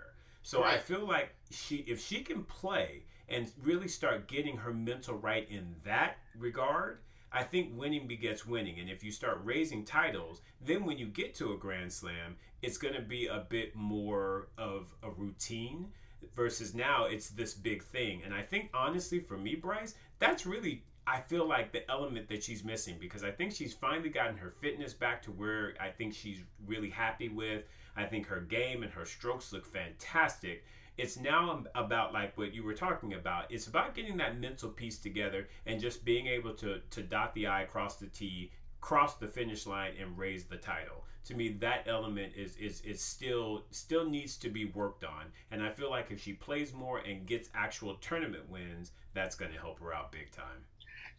so 0.42 0.62
right. 0.62 0.76
I 0.76 0.78
feel 0.78 1.06
like 1.06 1.36
she, 1.50 1.78
if 1.88 2.00
she 2.00 2.22
can 2.22 2.44
play 2.44 3.04
and 3.30 3.52
really 3.64 3.88
start 3.88 4.28
getting 4.28 4.58
her 4.58 4.74
mental 4.74 5.16
right 5.16 5.48
in 5.50 5.76
that 5.86 6.18
regard, 6.38 7.00
I 7.32 7.44
think 7.44 7.72
winning 7.78 8.08
begets 8.08 8.46
winning. 8.46 8.80
And 8.80 8.90
if 8.90 9.04
you 9.04 9.12
start 9.12 9.40
raising 9.44 9.86
titles, 9.86 10.42
then 10.60 10.86
when 10.86 10.98
you 10.98 11.08
get 11.08 11.34
to 11.36 11.54
a 11.54 11.58
Grand 11.58 11.94
Slam, 11.94 12.36
it's 12.62 12.78
going 12.78 12.94
to 12.94 13.02
be 13.02 13.28
a 13.28 13.46
bit 13.50 13.76
more 13.76 14.50
of 14.58 14.94
a 15.02 15.10
routine 15.10 15.88
versus 16.36 16.74
now 16.76 17.06
it's 17.06 17.30
this 17.30 17.54
big 17.54 17.84
thing. 17.84 18.22
And 18.24 18.34
I 18.34 18.42
think 18.42 18.70
honestly, 18.74 19.20
for 19.20 19.38
me, 19.38 19.56
Bryce, 19.56 19.96
that's 20.20 20.46
really 20.46 20.84
I 21.08 21.20
feel 21.20 21.48
like 21.48 21.72
the 21.72 21.90
element 21.90 22.30
that 22.30 22.44
she's 22.44 22.64
missing 22.64 22.98
because 23.00 23.24
I 23.24 23.32
think 23.32 23.54
she's 23.54 23.74
finally 23.74 24.10
gotten 24.10 24.38
her 24.38 24.50
fitness 24.50 24.94
back 24.94 25.24
to 25.24 25.32
where 25.32 25.74
I 25.80 25.90
think 25.90 26.14
she's 26.14 26.40
really 26.66 26.90
happy 26.90 27.28
with. 27.28 27.64
I 27.96 28.06
think 28.06 28.28
her 28.28 28.40
game 28.40 28.84
and 28.84 28.92
her 28.94 29.06
strokes 29.06 29.52
look 29.52 29.66
fantastic. 29.66 30.64
It's 30.98 31.18
now 31.18 31.64
about 31.74 32.14
like 32.14 32.38
what 32.38 32.54
you 32.54 32.64
were 32.64 32.74
talking 32.74 33.14
about. 33.14 33.52
It's 33.52 33.68
about 33.68 33.96
getting 33.96 34.18
that 34.18 34.40
mental 34.40 34.70
piece 34.70 34.98
together 34.98 35.48
and 35.66 35.80
just 35.80 36.06
being 36.06 36.28
able 36.28 36.54
to 36.56 36.82
to 36.90 37.02
dot 37.02 37.34
the 37.34 37.48
I, 37.48 37.64
cross 37.64 37.96
the 37.96 38.08
T, 38.08 38.52
cross 38.82 39.18
the 39.18 39.28
finish 39.28 39.66
line, 39.66 39.94
and 40.00 40.18
raise 40.18 40.46
the 40.46 40.58
title. 40.58 41.06
To 41.26 41.36
me, 41.36 41.50
that 41.60 41.88
element 41.88 42.34
is 42.36 42.56
is 42.58 42.82
is 42.82 43.02
still 43.02 43.66
still 43.72 44.10
needs 44.10 44.38
to 44.38 44.50
be 44.50 44.66
worked 44.66 45.04
on. 45.04 45.32
And 45.50 45.64
I 45.64 45.70
feel 45.70 45.90
like 45.90 46.12
if 46.12 46.22
she 46.22 46.34
plays 46.34 46.74
more 46.74 47.00
and 47.00 47.26
gets 47.26 47.50
actual 47.54 47.96
tournament 47.96 48.50
wins, 48.50 48.92
that's 49.14 49.36
going 49.36 49.52
to 49.52 49.60
help 49.60 49.80
her 49.80 49.94
out 49.94 50.12
big 50.12 50.32
time. 50.32 50.66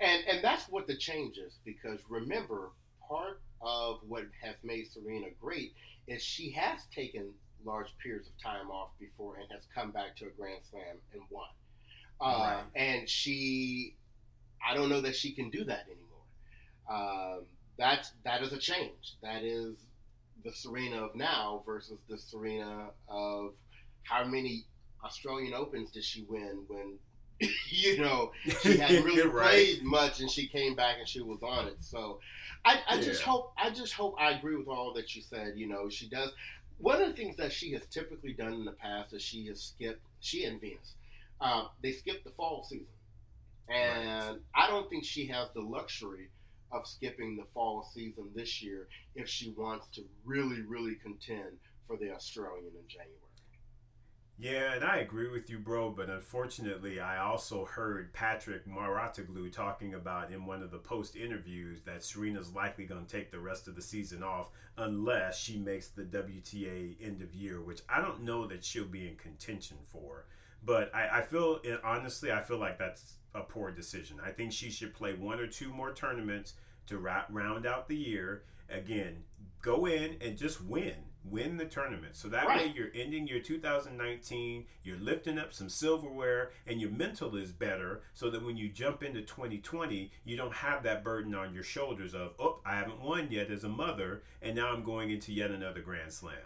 And 0.01 0.23
and 0.29 0.45
that's 0.45 0.69
what 0.69 0.87
the 0.87 0.97
change 0.97 1.39
is 1.39 1.59
because 1.65 2.01
remember 2.09 2.71
part 3.09 3.41
of 3.63 4.01
what 4.07 4.25
has 4.43 4.57
made 4.63 4.91
Serena 4.91 5.29
great 5.41 5.75
is 6.07 6.23
she 6.23 6.51
has 6.51 6.81
taken 6.95 7.31
large 7.65 7.97
periods 8.03 8.29
of 8.29 8.39
time 8.43 8.71
off 8.71 8.91
before 8.99 9.37
and 9.37 9.47
has 9.53 9.63
come 9.75 9.91
back 9.91 10.17
to 10.17 10.27
a 10.27 10.31
Grand 10.31 10.63
Slam 10.69 10.97
and 11.13 11.23
won. 11.31 11.47
Uh, 12.21 12.25
right. 12.25 12.63
And 12.75 13.09
she, 13.09 13.97
I 14.67 14.75
don't 14.75 14.89
know 14.89 15.01
that 15.01 15.17
she 15.17 15.33
can 15.33 15.51
do 15.51 15.65
that 15.65 15.87
anymore. 15.87 16.09
Um, 16.91 17.47
that 17.79 18.07
that 18.25 18.43
is 18.43 18.53
a 18.53 18.59
change. 18.59 19.17
That 19.23 19.43
is 19.45 19.77
the 20.45 20.53
Serena 20.53 21.05
of 21.05 21.15
now 21.15 21.63
versus 21.65 22.01
the 22.09 22.19
Serena 22.19 22.89
of 23.09 23.55
how 24.03 24.25
many 24.25 24.67
Australian 25.05 25.55
Opens 25.55 25.91
did 25.91 26.05
she 26.05 26.25
win 26.29 26.65
when 26.69 26.99
you 27.71 27.99
know 27.99 28.33
she 28.63 28.77
hadn't 28.79 29.05
really 29.05 29.27
right. 29.27 29.51
played 29.51 29.83
much 29.83 30.21
and 30.21 30.31
she 30.31 30.47
came 30.47 30.75
back 30.75 30.97
and 30.99 31.09
she 31.09 31.21
was 31.21 31.43
on 31.43 31.69
it. 31.69 31.77
So 31.81 32.21
I, 32.65 32.81
I 32.89 32.95
yeah. 32.97 33.03
just 33.03 33.23
hope 33.23 33.53
I 33.57 33.71
just 33.71 33.93
hope 33.93 34.15
I 34.19 34.31
agree 34.31 34.57
with 34.57 34.69
all 34.69 34.93
that 34.95 35.15
you 35.15 35.23
said. 35.23 35.55
You 35.57 35.67
know, 35.67 35.89
she 35.89 36.09
does. 36.09 36.31
One 36.79 37.01
of 37.01 37.09
the 37.09 37.15
things 37.15 37.37
that 37.37 37.53
she 37.53 37.73
has 37.73 37.87
typically 37.87 38.33
done 38.33 38.53
in 38.55 38.65
the 38.65 38.73
past 38.73 39.13
is 39.13 39.23
she 39.23 39.47
has 39.47 39.61
skipped. 39.63 40.01
She 40.21 40.45
and 40.45 40.61
Venus, 40.61 40.95
uh, 41.41 41.67
they 41.83 41.93
skipped 41.93 42.25
the 42.25 42.31
fall 42.31 42.65
season, 42.65 42.87
and 43.69 44.29
right. 44.29 44.39
I 44.55 44.67
don't 44.69 44.89
think 44.89 45.05
she 45.05 45.27
has 45.27 45.49
the 45.55 45.61
luxury 45.61 46.29
of 46.73 46.87
skipping 46.87 47.37
the 47.37 47.45
fall 47.53 47.83
season 47.95 48.25
this 48.35 48.63
year 48.63 48.89
if 49.15 49.29
she 49.29 49.51
wants 49.51 49.89
to 49.89 50.03
really, 50.25 50.63
really 50.63 50.95
contend 50.95 51.59
for 51.87 51.97
the 51.97 52.11
Australian 52.13 52.73
in 52.75 52.89
January. 52.89 53.22
Yeah, 54.39 54.75
and 54.75 54.83
I 54.83 54.97
agree 54.97 55.29
with 55.29 55.49
you, 55.51 55.59
bro. 55.59 55.91
But 55.91 56.11
unfortunately, 56.11 56.99
I 56.99 57.19
also 57.19 57.65
heard 57.65 58.13
Patrick 58.13 58.67
Mouratoglou 58.67 59.53
talking 59.53 59.95
about 59.95 60.33
in 60.33 60.47
one 60.47 60.63
of 60.63 60.71
the 60.71 60.79
post 60.79 61.15
interviews 61.15 61.83
that 61.83 62.03
Serena's 62.03 62.53
likely 62.53 62.85
going 62.85 63.07
to 63.07 63.17
take 63.17 63.31
the 63.31 63.39
rest 63.39 63.69
of 63.69 63.77
the 63.77 63.83
season 63.83 64.23
off 64.23 64.51
unless 64.77 65.39
she 65.39 65.59
makes 65.59 65.89
the 65.89 66.03
WTA 66.05 66.97
end 67.01 67.23
of 67.23 67.35
year, 67.35 67.63
which 67.63 67.83
I 67.89 68.01
don't 68.01 68.23
know 68.25 68.47
that 68.49 68.65
she'll 68.65 68.85
be 68.85 69.07
in 69.07 69.17
contention 69.17 69.77
for. 69.85 70.27
But 70.65 70.93
I, 70.95 71.19
I 71.19 71.23
feel, 71.23 71.61
honestly, 71.85 72.33
I 72.33 72.41
feel 72.41 72.59
like 72.59 72.79
that's 72.79 73.15
a 73.35 73.43
poor 73.43 73.71
decision. 73.71 74.19
I 74.25 74.31
think 74.31 74.53
she 74.53 74.71
should 74.71 74.95
play 74.95 75.15
one 75.15 75.39
or 75.39 75.47
two 75.47 75.73
more 75.73 75.93
tournaments 75.93 76.55
to 76.87 76.99
round 76.99 77.67
out 77.67 77.87
the 77.89 77.97
year. 77.97 78.43
Again, 78.69 79.25
go 79.61 79.87
in 79.87 80.17
and 80.21 80.37
just 80.37 80.63
win 80.65 80.95
win 81.25 81.57
the 81.57 81.65
tournament. 81.65 82.17
So 82.17 82.29
that 82.29 82.47
right. 82.47 82.67
way 82.67 82.73
you're 82.75 82.91
ending 82.95 83.27
your 83.27 83.41
2019, 83.41 84.67
you're 84.83 84.99
lifting 84.99 85.39
up 85.39 85.53
some 85.53 85.69
silverware, 85.69 86.51
and 86.67 86.81
your 86.81 86.91
mental 86.91 87.37
is 87.37 87.53
better 87.53 88.03
so 88.13 88.31
that 88.31 88.45
when 88.45 88.57
you 88.57 88.69
jump 88.69 89.03
into 89.03 89.23
2020, 89.23 90.11
you 90.25 90.37
don't 90.37 90.55
have 90.55 90.83
that 90.83 91.05
burden 91.05 91.35
on 91.35 91.55
your 91.55 91.63
shoulders 91.63 92.15
of, 92.15 92.33
oh, 92.39 92.61
I 92.65 92.77
haven't 92.77 93.01
won 93.01 93.29
yet 93.31 93.51
as 93.51 93.65
a 93.65 93.69
mother, 93.69 94.23
and 94.41 94.57
now 94.57 94.73
I'm 94.73 94.83
going 94.83 95.11
into 95.11 95.33
yet 95.33 95.51
another 95.51 95.81
Grand 95.81 96.13
Slam. 96.13 96.37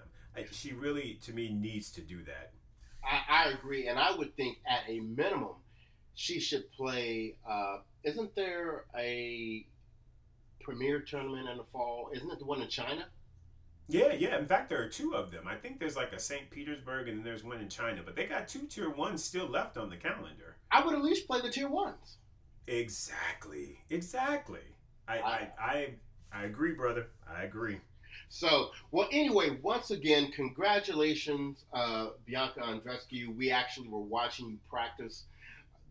She 0.50 0.72
really, 0.72 1.18
to 1.22 1.32
me, 1.32 1.50
needs 1.50 1.90
to 1.92 2.02
do 2.02 2.22
that. 2.24 2.52
I, 3.02 3.46
I 3.46 3.50
agree. 3.50 3.88
And 3.88 3.98
I 3.98 4.14
would 4.14 4.36
think 4.36 4.58
at 4.68 4.88
a 4.88 5.00
minimum, 5.00 5.56
she 6.14 6.40
should 6.40 6.70
play. 6.72 7.36
Uh, 7.48 7.78
isn't 8.04 8.34
there 8.34 8.84
a 8.96 9.66
premier 10.60 11.00
tournament 11.00 11.48
in 11.48 11.56
the 11.56 11.64
fall? 11.64 12.10
Isn't 12.14 12.30
it 12.30 12.38
the 12.38 12.44
one 12.44 12.60
in 12.60 12.68
China? 12.68 13.06
Yeah, 13.88 14.12
yeah. 14.12 14.38
In 14.38 14.46
fact, 14.46 14.68
there 14.68 14.82
are 14.82 14.88
two 14.88 15.14
of 15.14 15.30
them. 15.30 15.46
I 15.46 15.54
think 15.54 15.78
there's 15.78 15.96
like 15.96 16.12
a 16.12 16.18
St. 16.18 16.50
Petersburg 16.50 17.08
and 17.08 17.18
then 17.18 17.24
there's 17.24 17.44
one 17.44 17.60
in 17.60 17.68
China, 17.68 18.02
but 18.04 18.16
they 18.16 18.26
got 18.26 18.48
two 18.48 18.66
tier 18.66 18.90
ones 18.90 19.22
still 19.22 19.46
left 19.46 19.76
on 19.76 19.90
the 19.90 19.96
calendar. 19.96 20.56
I 20.70 20.84
would 20.84 20.94
at 20.94 21.02
least 21.04 21.26
play 21.26 21.40
the 21.40 21.50
tier 21.50 21.68
ones. 21.68 22.18
Exactly. 22.66 23.78
Exactly. 23.90 24.60
I 25.06 25.18
I, 25.18 25.48
I, 25.60 25.88
I 26.32 26.44
agree, 26.44 26.74
brother. 26.74 27.08
I 27.28 27.44
agree. 27.44 27.78
So, 28.28 28.70
well, 28.90 29.08
anyway, 29.12 29.58
once 29.62 29.92
again, 29.92 30.32
congratulations, 30.32 31.64
uh, 31.72 32.08
Bianca 32.24 32.60
Andreescu. 32.60 33.34
We 33.36 33.52
actually 33.52 33.88
were 33.88 34.00
watching 34.00 34.50
you 34.50 34.58
practice 34.68 35.24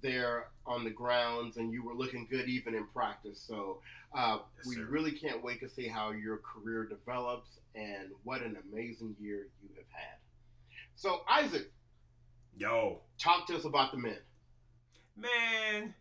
there 0.05 0.47
on 0.65 0.83
the 0.83 0.89
grounds, 0.91 1.57
and 1.57 1.71
you 1.71 1.83
were 1.83 1.95
looking 1.95 2.27
good 2.29 2.47
even 2.47 2.75
in 2.75 2.85
practice. 2.87 3.43
So 3.45 3.79
uh, 4.15 4.39
yes, 4.57 4.67
we 4.67 4.75
sir. 4.75 4.85
really 4.89 5.11
can't 5.11 5.43
wait 5.43 5.59
to 5.61 5.69
see 5.69 5.87
how 5.87 6.11
your 6.11 6.37
career 6.37 6.85
develops 6.85 7.59
and 7.73 8.09
what 8.23 8.41
an 8.41 8.57
amazing 8.71 9.15
year 9.19 9.47
you 9.61 9.69
have 9.75 9.85
had. 9.91 10.17
So 10.95 11.21
Isaac, 11.29 11.71
yo, 12.57 13.01
talk 13.19 13.47
to 13.47 13.55
us 13.55 13.65
about 13.65 13.91
the 13.91 13.97
men. 13.97 14.17
Man, 15.17 15.95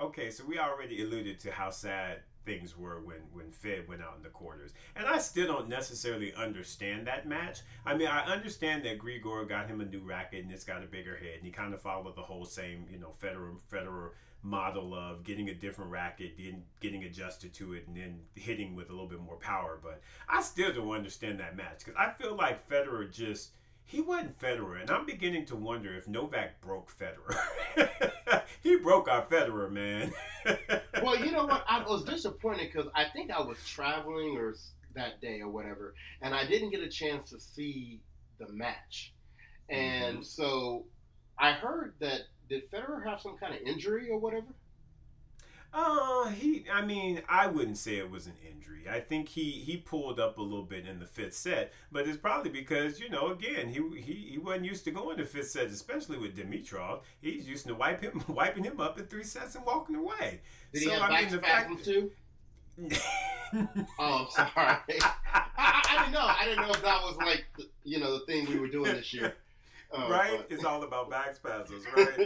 okay, 0.00 0.30
so 0.30 0.44
we 0.44 0.58
already 0.58 1.02
alluded 1.02 1.38
to 1.40 1.50
how 1.50 1.70
sad 1.70 2.20
things 2.46 2.78
were 2.78 3.02
when 3.02 3.18
when 3.32 3.50
Fed 3.50 3.86
went 3.88 4.00
out 4.00 4.14
in 4.16 4.22
the 4.22 4.30
quarters. 4.30 4.72
And 4.94 5.06
I 5.06 5.18
still 5.18 5.46
don't 5.46 5.68
necessarily 5.68 6.32
understand 6.34 7.06
that 7.06 7.28
match. 7.28 7.60
I 7.84 7.94
mean, 7.94 8.08
I 8.08 8.24
understand 8.24 8.84
that 8.84 8.98
Grigor 8.98 9.46
got 9.46 9.68
him 9.68 9.80
a 9.80 9.84
new 9.84 10.00
racket 10.00 10.44
and 10.44 10.52
it's 10.52 10.64
got 10.64 10.82
a 10.82 10.86
bigger 10.86 11.16
head, 11.16 11.34
and 11.36 11.44
he 11.44 11.50
kind 11.50 11.74
of 11.74 11.82
followed 11.82 12.16
the 12.16 12.22
whole 12.22 12.44
same, 12.44 12.86
you 12.90 12.98
know, 12.98 13.12
Federer 13.20 13.56
Federer 13.70 14.10
model 14.42 14.94
of 14.94 15.24
getting 15.24 15.48
a 15.48 15.54
different 15.54 15.90
racket, 15.90 16.36
getting, 16.36 16.62
getting 16.80 17.04
adjusted 17.04 17.52
to 17.52 17.72
it, 17.72 17.84
and 17.88 17.96
then 17.96 18.20
hitting 18.36 18.76
with 18.76 18.88
a 18.88 18.92
little 18.92 19.08
bit 19.08 19.20
more 19.20 19.36
power. 19.36 19.78
But 19.82 20.00
I 20.28 20.40
still 20.40 20.72
don't 20.72 20.92
understand 20.92 21.40
that 21.40 21.56
match 21.56 21.80
because 21.80 21.94
I 21.98 22.10
feel 22.10 22.36
like 22.36 22.68
Federer 22.68 23.12
just 23.12 23.50
he 23.86 24.00
wasn't 24.00 24.38
Federer, 24.40 24.80
and 24.80 24.90
I'm 24.90 25.06
beginning 25.06 25.46
to 25.46 25.56
wonder 25.56 25.94
if 25.94 26.08
Novak 26.08 26.60
broke 26.60 26.90
Federer. 26.92 28.42
he 28.62 28.76
broke 28.76 29.08
our 29.08 29.24
Federer, 29.26 29.70
man. 29.70 30.12
well, 31.02 31.16
you 31.24 31.30
know 31.30 31.46
what? 31.46 31.64
I 31.68 31.82
was 31.82 32.04
disappointed 32.04 32.70
because 32.72 32.90
I 32.96 33.04
think 33.12 33.30
I 33.30 33.40
was 33.40 33.58
traveling 33.64 34.36
or 34.36 34.54
that 34.96 35.20
day 35.20 35.40
or 35.40 35.48
whatever, 35.48 35.94
and 36.20 36.34
I 36.34 36.46
didn't 36.46 36.70
get 36.70 36.80
a 36.80 36.88
chance 36.88 37.30
to 37.30 37.38
see 37.38 38.00
the 38.40 38.52
match. 38.52 39.14
And 39.70 40.16
mm-hmm. 40.16 40.22
so 40.22 40.86
I 41.38 41.52
heard 41.52 41.94
that 42.00 42.22
did 42.48 42.68
Federer 42.70 43.06
have 43.06 43.20
some 43.20 43.36
kind 43.38 43.54
of 43.54 43.60
injury 43.62 44.08
or 44.10 44.18
whatever? 44.18 44.46
Uh, 45.78 46.28
he. 46.30 46.64
I 46.72 46.80
mean, 46.80 47.20
I 47.28 47.48
wouldn't 47.48 47.76
say 47.76 47.98
it 47.98 48.10
was 48.10 48.26
an 48.26 48.32
injury. 48.42 48.88
I 48.88 48.98
think 48.98 49.28
he 49.28 49.50
he 49.50 49.76
pulled 49.76 50.18
up 50.18 50.38
a 50.38 50.42
little 50.42 50.64
bit 50.64 50.86
in 50.86 51.00
the 51.00 51.06
fifth 51.06 51.34
set, 51.34 51.70
but 51.92 52.08
it's 52.08 52.16
probably 52.16 52.50
because 52.50 52.98
you 52.98 53.10
know, 53.10 53.28
again, 53.28 53.68
he 53.68 53.82
he, 54.00 54.28
he 54.30 54.38
wasn't 54.38 54.64
used 54.64 54.84
to 54.84 54.90
going 54.90 55.18
to 55.18 55.26
fifth 55.26 55.50
sets, 55.50 55.74
especially 55.74 56.16
with 56.16 56.34
Dimitrov. 56.34 57.00
He's 57.20 57.46
used 57.46 57.66
to 57.66 57.74
wipe 57.74 58.00
him 58.00 58.24
wiping 58.28 58.64
him 58.64 58.80
up 58.80 58.98
in 58.98 59.04
three 59.04 59.22
sets 59.22 59.54
and 59.54 59.66
walking 59.66 59.96
away. 59.96 60.40
Did 60.72 60.82
so, 60.82 60.88
he 60.88 60.94
have 60.96 61.10
I 61.10 61.20
mean, 61.20 61.30
the 61.30 61.38
fact 61.40 61.84
too? 61.84 62.10
oh, 63.98 64.26
I'm 64.26 64.30
sorry. 64.30 64.48
I, 64.58 64.80
I, 65.34 65.42
I, 65.58 65.98
didn't 65.98 66.14
know. 66.14 66.26
I 66.26 66.44
didn't 66.46 66.62
know 66.62 66.70
if 66.70 66.82
that 66.82 67.02
was 67.02 67.16
like 67.18 67.44
the, 67.58 67.68
you 67.84 68.00
know 68.00 68.18
the 68.18 68.24
thing 68.24 68.46
we 68.46 68.58
were 68.58 68.68
doing 68.68 68.94
this 68.94 69.12
year. 69.12 69.34
Oh, 69.92 70.10
right? 70.10 70.44
It's 70.50 70.64
all 70.64 70.82
about 70.82 71.08
back 71.10 71.34
spasms, 71.34 71.84
right? 71.96 72.18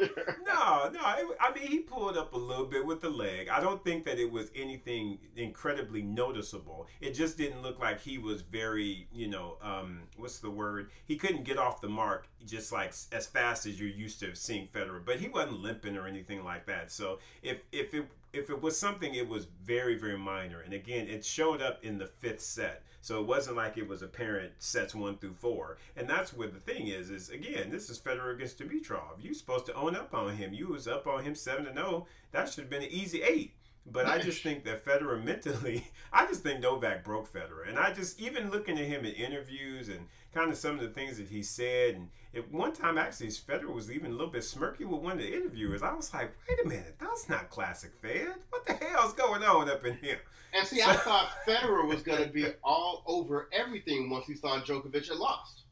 no, 0.46 0.88
no. 0.90 1.00
It, 1.18 1.36
I 1.40 1.52
mean, 1.54 1.66
he 1.66 1.80
pulled 1.80 2.16
up 2.16 2.32
a 2.32 2.38
little 2.38 2.64
bit 2.64 2.84
with 2.86 3.00
the 3.00 3.10
leg. 3.10 3.48
I 3.48 3.60
don't 3.60 3.84
think 3.84 4.04
that 4.06 4.18
it 4.18 4.30
was 4.30 4.50
anything 4.56 5.18
incredibly 5.36 6.02
noticeable. 6.02 6.88
It 7.00 7.12
just 7.12 7.36
didn't 7.36 7.62
look 7.62 7.78
like 7.78 8.00
he 8.00 8.18
was 8.18 8.40
very, 8.42 9.08
you 9.12 9.28
know, 9.28 9.58
um, 9.62 10.00
what's 10.16 10.38
the 10.38 10.50
word? 10.50 10.90
He 11.04 11.16
couldn't 11.16 11.44
get 11.44 11.58
off 11.58 11.80
the 11.80 11.88
mark 11.88 12.28
just 12.46 12.72
like 12.72 12.94
as 13.12 13.26
fast 13.26 13.66
as 13.66 13.78
you're 13.78 13.90
used 13.90 14.20
to 14.20 14.34
seeing 14.34 14.66
Federer. 14.68 15.04
But 15.04 15.20
he 15.20 15.28
wasn't 15.28 15.60
limping 15.60 15.96
or 15.96 16.06
anything 16.06 16.42
like 16.44 16.66
that. 16.66 16.90
So 16.90 17.18
if 17.42 17.58
if 17.72 17.92
it 17.94 18.06
if 18.32 18.48
it 18.48 18.62
was 18.62 18.78
something, 18.78 19.14
it 19.14 19.28
was 19.28 19.46
very 19.64 19.96
very 19.98 20.18
minor. 20.18 20.60
And 20.60 20.72
again, 20.72 21.08
it 21.08 21.24
showed 21.24 21.60
up 21.60 21.84
in 21.84 21.98
the 21.98 22.06
fifth 22.06 22.40
set. 22.40 22.82
So 23.00 23.20
it 23.20 23.26
wasn't 23.26 23.56
like 23.56 23.78
it 23.78 23.88
was 23.88 24.02
apparent 24.02 24.52
sets 24.58 24.94
one 24.94 25.16
through 25.16 25.34
four. 25.34 25.78
And 25.96 26.08
that's 26.08 26.34
where 26.34 26.48
the 26.48 26.60
thing 26.60 26.88
is, 26.88 27.10
is 27.10 27.30
again, 27.30 27.70
this 27.70 27.88
is 27.88 27.98
Federer 27.98 28.34
against 28.34 28.58
Dimitrov. 28.58 29.22
You're 29.22 29.34
supposed 29.34 29.66
to 29.66 29.74
own 29.74 29.96
up 29.96 30.12
on 30.14 30.36
him. 30.36 30.52
You 30.52 30.68
was 30.68 30.86
up 30.86 31.06
on 31.06 31.24
him 31.24 31.34
seven 31.34 31.64
to 31.64 31.70
oh. 31.70 31.74
zero. 31.74 32.06
That 32.32 32.48
should 32.48 32.64
have 32.64 32.70
been 32.70 32.82
an 32.82 32.90
easy 32.90 33.22
eight. 33.22 33.54
But 33.86 34.06
I 34.06 34.18
just 34.18 34.42
think 34.42 34.64
that 34.64 34.84
Federer 34.84 35.22
mentally, 35.22 35.86
I 36.12 36.26
just 36.26 36.42
think 36.42 36.60
Novak 36.60 37.02
broke 37.02 37.32
Federer. 37.32 37.68
And 37.68 37.78
I 37.78 37.92
just, 37.92 38.20
even 38.20 38.50
looking 38.50 38.78
at 38.78 38.84
him 38.84 39.04
in 39.04 39.14
interviews 39.14 39.88
and 39.88 40.06
kind 40.34 40.50
of 40.50 40.58
some 40.58 40.74
of 40.74 40.80
the 40.80 40.88
things 40.88 41.16
that 41.16 41.28
he 41.28 41.42
said, 41.42 41.94
and 41.94 42.08
at 42.34 42.50
one 42.52 42.72
time, 42.72 42.96
actually, 42.96 43.28
Federer 43.28 43.74
was 43.74 43.90
even 43.90 44.10
a 44.10 44.14
little 44.14 44.28
bit 44.28 44.42
smirky 44.42 44.84
with 44.84 45.00
one 45.00 45.12
of 45.12 45.18
the 45.18 45.34
interviewers. 45.34 45.82
I 45.82 45.92
was 45.92 46.12
like, 46.14 46.32
wait 46.48 46.58
a 46.64 46.68
minute, 46.68 46.96
that's 46.98 47.28
not 47.28 47.50
classic 47.50 47.92
Fed. 48.00 48.34
What 48.50 48.66
the 48.66 48.74
hell's 48.74 49.14
going 49.14 49.42
on 49.42 49.68
up 49.68 49.84
in 49.84 49.96
here? 49.96 50.20
And 50.52 50.66
see, 50.66 50.80
so, 50.80 50.90
I 50.90 50.94
thought 50.94 51.30
Federer 51.46 51.88
was 51.88 52.02
going 52.02 52.22
to 52.22 52.28
be 52.28 52.46
all 52.62 53.02
over 53.06 53.48
everything 53.52 54.10
once 54.10 54.26
he 54.26 54.34
saw 54.34 54.60
Djokovic 54.60 55.08
had 55.08 55.16
lost. 55.16 55.62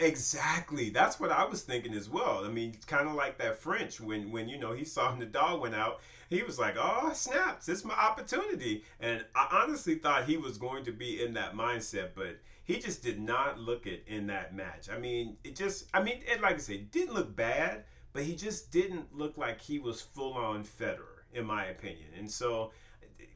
Exactly. 0.00 0.90
That's 0.90 1.20
what 1.20 1.30
I 1.30 1.44
was 1.44 1.62
thinking 1.62 1.92
as 1.94 2.08
well. 2.08 2.44
I 2.44 2.48
mean, 2.48 2.76
kind 2.86 3.06
of 3.06 3.14
like 3.14 3.38
that 3.38 3.58
French 3.58 4.00
when 4.00 4.32
when 4.32 4.48
you 4.48 4.58
know 4.58 4.72
he 4.72 4.84
saw 4.84 5.14
Nadal 5.14 5.60
went 5.60 5.74
out, 5.74 6.00
he 6.30 6.42
was 6.42 6.58
like, 6.58 6.76
"Oh 6.78 7.12
snaps! 7.12 7.68
It's 7.68 7.84
my 7.84 7.94
opportunity." 7.94 8.84
And 8.98 9.24
I 9.34 9.48
honestly 9.62 9.96
thought 9.96 10.24
he 10.24 10.38
was 10.38 10.56
going 10.56 10.84
to 10.84 10.92
be 10.92 11.22
in 11.22 11.34
that 11.34 11.54
mindset, 11.54 12.10
but 12.14 12.38
he 12.70 12.78
just 12.78 13.02
did 13.02 13.20
not 13.20 13.58
look 13.58 13.86
it 13.86 14.04
in 14.06 14.28
that 14.28 14.54
match. 14.54 14.88
I 14.88 14.98
mean, 14.98 15.36
it 15.42 15.56
just, 15.56 15.88
I 15.92 16.00
mean, 16.02 16.20
it, 16.24 16.40
like 16.40 16.54
I 16.54 16.58
said, 16.58 16.90
didn't 16.92 17.14
look 17.14 17.34
bad, 17.34 17.84
but 18.12 18.22
he 18.22 18.36
just 18.36 18.70
didn't 18.70 19.16
look 19.16 19.36
like 19.36 19.60
he 19.60 19.80
was 19.80 20.00
full 20.00 20.34
on 20.34 20.62
Federer, 20.62 21.24
in 21.32 21.46
my 21.46 21.64
opinion. 21.66 22.06
And 22.16 22.30
so, 22.30 22.70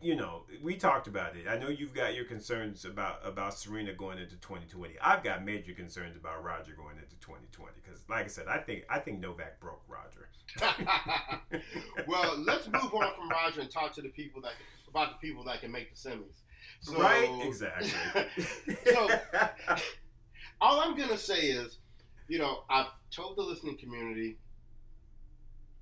you 0.01 0.14
know, 0.14 0.44
we 0.62 0.77
talked 0.77 1.09
about 1.09 1.35
it. 1.37 1.49
I 1.49 1.59
know 1.59 1.68
you've 1.68 1.94
got 1.94 2.14
your 2.14 2.27
concerns 2.27 2.85
about 2.85 3.20
about 3.25 3.55
Serena 3.55 3.92
going 3.92 4.18
into 4.18 4.37
2020. 4.37 4.94
I've 5.03 5.25
got 5.25 5.44
major 5.44 5.73
concerns 5.73 6.16
about 6.16 6.44
Roger 6.44 6.73
going 6.73 6.97
into 6.97 7.16
2020 7.20 7.73
because, 7.83 8.03
like 8.09 8.27
I 8.27 8.29
said, 8.29 8.47
I 8.47 8.59
think 8.59 8.85
I 8.88 8.99
think 8.99 9.20
Novak 9.20 9.61
broke 9.61 9.83
Roger. 9.88 10.29
well, 12.07 12.37
let's 12.38 12.66
move 12.66 12.94
on 12.94 13.14
from 13.16 13.31
Roger 13.31 13.62
and 13.62 13.70
talk 13.70 13.94
to 13.94 14.03
the 14.03 14.11
people 14.11 14.42
that 14.42 14.53
about 14.88 15.20
the 15.20 15.27
people 15.27 15.42
that 15.44 15.61
can 15.61 15.73
make 15.73 15.90
the 15.90 16.09
semis. 16.09 16.42
So, 16.85 17.01
right? 17.01 17.31
Exactly. 17.42 17.90
so, 18.92 19.09
all 20.61 20.81
I'm 20.81 20.94
gonna 20.94 21.16
say 21.16 21.40
is, 21.47 21.79
you 22.29 22.38
know, 22.38 22.64
I've 22.68 22.88
told 23.11 23.38
the 23.38 23.42
listening 23.42 23.79
community, 23.79 24.37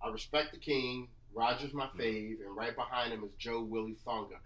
I 0.01 0.11
respect 0.11 0.53
the 0.53 0.59
king. 0.59 1.09
Roger's 1.35 1.75
my 1.75 1.87
mm-hmm. 1.87 2.01
fave, 2.01 2.47
and 2.47 2.57
right 2.57 2.77
behind 2.77 3.13
him 3.13 3.25
is 3.25 3.31
Joe 3.37 3.63
Willie 3.63 3.97
Tsonga. 4.07 4.37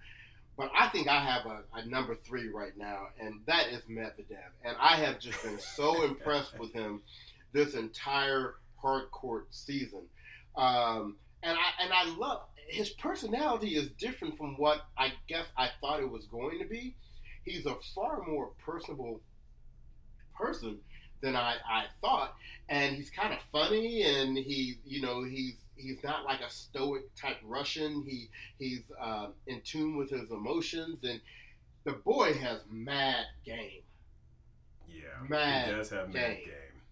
But 0.57 0.71
I 0.75 0.88
think 0.88 1.09
I 1.09 1.21
have 1.21 1.45
a, 1.45 1.62
a, 1.75 1.85
number 1.85 2.14
three 2.14 2.49
right 2.49 2.75
now, 2.79 3.09
and 3.21 3.40
that 3.47 3.69
is 3.69 3.83
Medvedev. 3.90 4.49
And 4.64 4.77
I 4.81 4.97
have 4.97 5.21
just 5.21 5.42
been 5.42 5.59
so 5.59 6.05
impressed 6.09 6.59
with 6.59 6.73
him 6.73 7.03
this 7.53 7.75
entire 7.75 8.55
hard 8.81 9.11
court 9.11 9.49
season. 9.51 10.05
Um, 10.57 11.16
and 11.42 11.59
I 11.59 11.85
and 11.85 11.92
I 11.92 12.16
love 12.16 12.45
his 12.68 12.90
personality 12.90 13.76
is 13.76 13.90
different 13.98 14.37
from 14.37 14.57
what 14.57 14.83
I 14.98 15.12
guess 15.29 15.46
I 15.57 15.68
thought 15.81 16.00
it 16.00 16.11
was 16.11 16.26
going 16.26 16.59
to 16.59 16.64
be. 16.66 16.96
He's 17.44 17.66
a 17.66 17.76
far 17.94 18.22
more 18.26 18.50
personable 18.64 19.20
person 20.37 20.79
than 21.22 21.37
I, 21.37 21.55
I 21.68 21.85
thought, 22.00 22.35
and 22.68 22.94
he's 22.94 23.11
kind 23.11 23.33
of 23.33 23.38
funny, 23.50 24.02
and 24.02 24.37
he, 24.37 24.79
you 24.85 25.00
know, 25.00 25.24
he's 25.24 25.55
he's 25.76 26.02
not 26.02 26.24
like 26.24 26.40
a 26.40 26.50
stoic 26.50 27.14
type 27.14 27.37
Russian. 27.44 28.02
He 28.07 28.29
he's 28.59 28.83
uh, 29.00 29.29
in 29.46 29.61
tune 29.62 29.96
with 29.96 30.11
his 30.11 30.31
emotions, 30.31 30.98
and 31.05 31.20
the 31.85 31.92
boy 31.92 32.35
has 32.35 32.61
mad 32.70 33.24
game. 33.44 33.83
Yeah, 34.88 35.26
mad 35.29 35.68
he 35.68 35.72
does 35.72 35.90
have 35.90 36.12
game. 36.12 36.22
mad 36.22 36.37
game. 36.37 36.83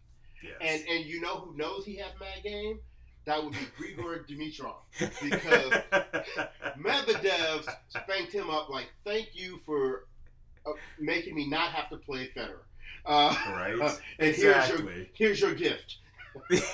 Yes. 0.42 0.54
And 0.60 0.88
and 0.88 1.04
you 1.06 1.20
know 1.20 1.37
who 1.37 1.56
knows 1.56 1.84
he 1.84 1.96
has 1.96 2.12
mad 2.20 2.42
game? 2.42 2.80
That 3.24 3.42
would 3.42 3.52
be 3.52 3.66
Grigor 3.78 4.26
Dimitrov 4.28 4.76
because 5.22 5.72
Medvedev 6.78 7.66
spanked 7.88 8.32
him 8.32 8.50
up 8.50 8.68
like, 8.68 8.88
"Thank 9.04 9.30
you 9.32 9.60
for 9.64 10.06
uh, 10.66 10.72
making 10.98 11.34
me 11.34 11.48
not 11.48 11.70
have 11.70 11.88
to 11.90 11.96
play 11.96 12.30
Federer." 12.37 12.64
Uh, 13.06 13.34
right. 13.50 13.80
Uh, 13.80 13.94
and 14.18 14.28
exactly. 14.28 15.08
Here's 15.14 15.40
your, 15.40 15.54
here's 15.54 15.62
your 15.62 15.76
gift. 15.78 15.98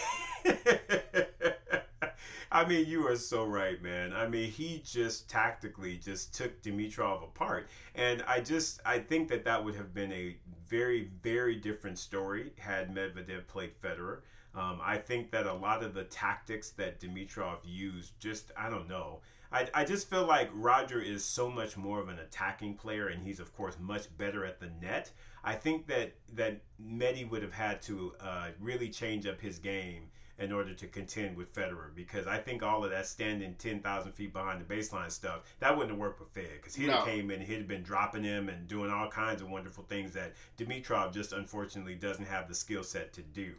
I 2.53 2.67
mean, 2.67 2.87
you 2.87 3.07
are 3.07 3.15
so 3.15 3.45
right, 3.45 3.81
man. 3.81 4.13
I 4.13 4.27
mean, 4.27 4.51
he 4.51 4.83
just 4.85 5.31
tactically 5.31 5.97
just 5.97 6.35
took 6.35 6.61
Dimitrov 6.63 7.23
apart, 7.23 7.69
and 7.95 8.25
I 8.27 8.41
just 8.41 8.81
I 8.85 8.99
think 8.99 9.29
that 9.29 9.45
that 9.45 9.65
would 9.65 9.77
have 9.77 9.95
been 9.95 10.13
a 10.13 10.37
very 10.67 11.11
very 11.23 11.55
different 11.57 11.99
story 11.99 12.53
had 12.59 12.93
Medvedev 12.93 13.47
played 13.47 13.81
Federer. 13.81 14.21
Um, 14.55 14.81
I 14.83 14.97
think 14.97 15.31
that 15.31 15.47
a 15.47 15.55
lot 15.55 15.83
of 15.83 15.95
the 15.95 16.05
tactics 16.05 16.71
that 16.71 17.01
Dimitrov 17.01 17.59
used, 17.65 18.19
just 18.19 18.51
I 18.57 18.69
don't 18.69 18.89
know. 18.89 19.21
I, 19.53 19.69
I 19.75 19.85
just 19.85 20.09
feel 20.09 20.27
like 20.27 20.49
Roger 20.53 21.01
is 21.01 21.25
so 21.25 21.51
much 21.51 21.77
more 21.77 22.01
of 22.01 22.09
an 22.09 22.19
attacking 22.19 22.75
player, 22.75 23.09
and 23.09 23.23
he's 23.23 23.41
of 23.41 23.55
course 23.55 23.77
much 23.81 24.17
better 24.17 24.45
at 24.45 24.61
the 24.61 24.71
net. 24.81 25.13
I 25.45 25.55
think 25.55 25.87
that 25.87 26.15
that 26.35 26.63
Medi 26.79 27.25
would 27.25 27.43
have 27.43 27.53
had 27.53 27.81
to 27.83 28.15
uh, 28.21 28.49
really 28.61 28.89
change 28.89 29.27
up 29.27 29.41
his 29.41 29.59
game 29.59 30.11
in 30.41 30.53
order 30.53 30.73
to 30.73 30.87
contend 30.87 31.37
with 31.37 31.55
Federer 31.55 31.95
because 31.95 32.27
I 32.27 32.39
think 32.39 32.63
all 32.63 32.83
of 32.83 32.91
that 32.91 33.07
standing 33.07 33.55
10,000 33.59 34.13
feet 34.13 34.33
behind 34.33 34.59
the 34.59 34.75
baseline 34.75 35.11
stuff, 35.11 35.43
that 35.61 35.77
wouldn't 35.77 35.91
have 35.91 36.01
worked 36.01 36.19
with 36.19 36.31
Fed 36.31 36.57
because 36.57 36.75
he'd 36.75 36.87
no. 36.87 36.95
have 36.95 37.05
came 37.05 37.31
in, 37.31 37.43
he'd 37.43 37.59
have 37.59 37.69
been 37.69 37.83
dropping 37.83 38.25
him 38.25 38.49
and 38.49 38.67
doing 38.67 38.91
all 38.91 39.09
kinds 39.09 39.43
of 39.43 39.51
wonderful 39.51 39.85
things 39.85 40.15
that 40.15 40.33
Dimitrov 40.57 41.13
just 41.13 41.35
unfortunately 41.35 41.95
doesn't 41.95 42.25
have 42.25 42.49
the 42.49 42.55
skill 42.55 42.83
set 42.83 43.13
to 43.13 43.23
do 43.23 43.53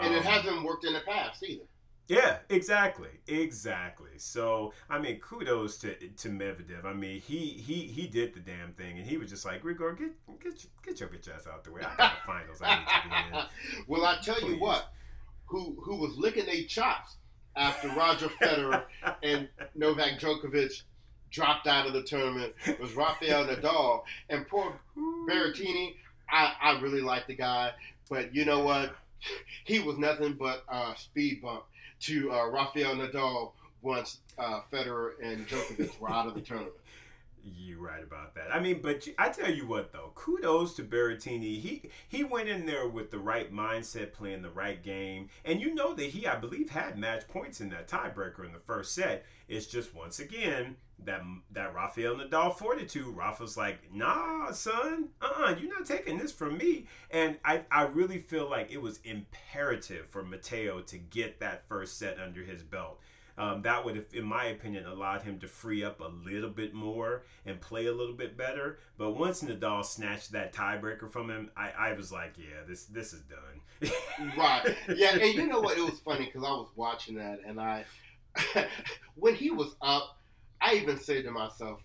and 0.00 0.14
um, 0.14 0.20
it 0.20 0.24
hasn't 0.24 0.62
worked 0.64 0.84
in 0.84 0.92
the 0.92 1.00
past 1.00 1.42
either. 1.42 1.64
Yeah, 2.08 2.38
exactly, 2.48 3.10
exactly. 3.28 4.10
So 4.16 4.72
I 4.88 4.98
mean, 4.98 5.20
kudos 5.20 5.78
to 5.78 5.94
to 5.94 6.28
Medvedev. 6.28 6.84
I 6.84 6.92
mean, 6.92 7.20
he 7.20 7.50
he 7.50 7.82
he 7.82 8.08
did 8.08 8.34
the 8.34 8.40
damn 8.40 8.72
thing, 8.72 8.98
and 8.98 9.06
he 9.06 9.16
was 9.16 9.30
just 9.30 9.44
like, 9.44 9.62
Grigor, 9.62 9.96
get 9.96 10.40
get 10.42 10.66
get 10.84 11.00
your 11.00 11.08
bitch 11.08 11.32
ass 11.32 11.46
out 11.46 11.62
the 11.62 11.70
way. 11.70 11.82
I 11.82 11.96
got 11.96 12.14
the 12.16 12.26
finals. 12.26 12.60
I 12.62 12.78
need 12.78 12.86
to 12.86 13.08
be 13.32 13.38
in. 13.38 13.44
well, 13.86 14.04
I 14.04 14.18
tell 14.22 14.34
Please. 14.34 14.54
you 14.54 14.60
what, 14.60 14.92
who 15.46 15.76
who 15.80 15.96
was 15.96 16.16
licking 16.16 16.46
their 16.46 16.64
chops 16.64 17.16
after 17.54 17.88
Roger 17.90 18.28
Federer 18.42 18.84
and 19.22 19.48
Novak 19.76 20.18
Djokovic 20.18 20.82
dropped 21.30 21.66
out 21.66 21.86
of 21.86 21.92
the 21.92 22.02
tournament 22.02 22.54
was 22.80 22.94
Rafael 22.94 23.46
Nadal 23.46 24.02
and 24.28 24.46
poor 24.48 24.80
Berrettini. 25.28 25.94
I, 26.28 26.52
I 26.60 26.80
really 26.80 27.00
like 27.00 27.26
the 27.26 27.34
guy, 27.34 27.72
but 28.08 28.34
you 28.34 28.44
know 28.44 28.60
what? 28.60 28.94
He 29.64 29.78
was 29.78 29.98
nothing 29.98 30.34
but 30.34 30.64
a 30.68 30.94
speed 30.96 31.42
bump 31.42 31.64
to 32.00 32.32
uh, 32.32 32.48
Rafael 32.48 32.94
Nadal 32.96 33.52
once 33.82 34.18
uh, 34.38 34.60
Federer 34.72 35.12
and 35.22 35.46
Djokovic 35.46 35.98
were 36.00 36.10
out 36.10 36.26
of 36.26 36.34
the 36.34 36.40
tournament. 36.40 36.74
You're 37.44 37.80
right 37.80 38.02
about 38.02 38.34
that. 38.34 38.54
I 38.54 38.60
mean, 38.60 38.80
but 38.82 39.06
I 39.18 39.28
tell 39.30 39.50
you 39.50 39.66
what, 39.66 39.92
though, 39.92 40.12
kudos 40.14 40.74
to 40.74 40.82
Berrettini. 40.82 41.60
He 41.60 41.90
he 42.08 42.24
went 42.24 42.48
in 42.48 42.66
there 42.66 42.88
with 42.88 43.10
the 43.10 43.18
right 43.18 43.52
mindset, 43.52 44.12
playing 44.12 44.42
the 44.42 44.50
right 44.50 44.82
game, 44.82 45.28
and 45.44 45.60
you 45.60 45.74
know 45.74 45.94
that 45.94 46.06
he, 46.10 46.26
I 46.26 46.36
believe, 46.36 46.70
had 46.70 46.98
match 46.98 47.28
points 47.28 47.60
in 47.60 47.70
that 47.70 47.88
tiebreaker 47.88 48.44
in 48.44 48.52
the 48.52 48.58
first 48.58 48.94
set. 48.94 49.24
It's 49.48 49.66
just 49.66 49.94
once 49.94 50.20
again 50.20 50.76
that 51.04 51.22
that 51.52 51.74
Rafael 51.74 52.16
Nadal 52.16 52.54
fortitude. 52.54 53.16
Rafa's 53.16 53.56
like, 53.56 53.92
nah, 53.92 54.52
son, 54.52 55.08
uh-uh, 55.20 55.56
you're 55.60 55.70
not 55.70 55.86
taking 55.86 56.18
this 56.18 56.32
from 56.32 56.58
me. 56.58 56.86
And 57.10 57.38
I, 57.44 57.62
I 57.70 57.82
really 57.82 58.18
feel 58.18 58.48
like 58.48 58.70
it 58.70 58.82
was 58.82 59.00
imperative 59.04 60.06
for 60.06 60.22
Matteo 60.22 60.80
to 60.82 60.98
get 60.98 61.40
that 61.40 61.66
first 61.68 61.98
set 61.98 62.18
under 62.20 62.42
his 62.42 62.62
belt. 62.62 63.00
Um, 63.40 63.62
that 63.62 63.86
would, 63.86 63.96
have, 63.96 64.04
in 64.12 64.24
my 64.26 64.44
opinion, 64.44 64.84
allowed 64.84 65.22
him 65.22 65.38
to 65.38 65.48
free 65.48 65.82
up 65.82 66.00
a 66.00 66.08
little 66.28 66.50
bit 66.50 66.74
more 66.74 67.22
and 67.46 67.58
play 67.58 67.86
a 67.86 67.92
little 67.92 68.12
bit 68.14 68.36
better. 68.36 68.78
But 68.98 69.12
once 69.12 69.42
Nadal 69.42 69.82
snatched 69.82 70.32
that 70.32 70.52
tiebreaker 70.52 71.10
from 71.10 71.30
him, 71.30 71.50
I, 71.56 71.70
I 71.70 71.92
was 71.94 72.12
like, 72.12 72.34
yeah, 72.36 72.66
this 72.68 72.84
this 72.84 73.14
is 73.14 73.22
done. 73.22 73.90
right. 74.36 74.76
Yeah, 74.94 75.16
and 75.16 75.32
you 75.32 75.46
know 75.46 75.60
what? 75.60 75.78
It 75.78 75.80
was 75.80 75.98
funny 76.00 76.26
because 76.26 76.44
I 76.44 76.50
was 76.50 76.68
watching 76.76 77.14
that, 77.14 77.40
and 77.46 77.58
I, 77.58 77.86
when 79.14 79.34
he 79.34 79.50
was 79.50 79.74
up, 79.80 80.18
I 80.60 80.74
even 80.74 81.00
said 81.00 81.24
to 81.24 81.30
myself, 81.30 81.82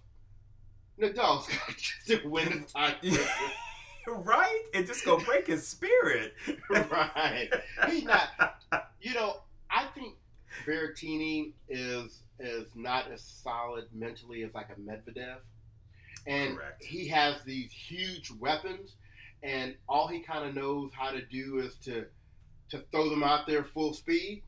Nadal's 1.00 1.48
got 2.08 2.20
to 2.20 2.28
win 2.28 2.50
the 2.50 2.80
tiebreaker. 2.80 4.26
right? 4.26 4.64
It 4.74 4.88
just 4.88 5.06
gonna 5.06 5.24
break 5.24 5.48
his 5.48 5.66
spirit. 5.66 6.34
right. 6.70 7.50
He's 7.90 8.04
not. 8.04 8.60
You 9.00 9.14
know, 9.14 9.38
I 9.72 9.86
think 9.96 10.16
Berrettini 10.66 11.54
is 11.70 12.22
is 12.40 12.68
not 12.76 13.12
as 13.12 13.22
solid 13.22 13.86
mentally 13.94 14.44
as 14.44 14.54
like 14.54 14.70
a 14.70 14.80
Medvedev, 14.80 15.38
and 16.28 16.58
Correct. 16.58 16.84
he 16.84 17.08
has 17.08 17.42
these 17.44 17.72
huge 17.72 18.32
weapons, 18.40 18.96
and 19.44 19.76
all 19.88 20.08
he 20.08 20.20
kind 20.20 20.48
of 20.48 20.56
knows 20.56 20.92
how 20.94 21.12
to 21.12 21.24
do 21.26 21.60
is 21.60 21.76
to 21.86 22.06
to 22.70 22.84
throw 22.92 23.10
them 23.10 23.24
out 23.24 23.48
there 23.48 23.64
full 23.64 23.94
speed, 23.94 24.44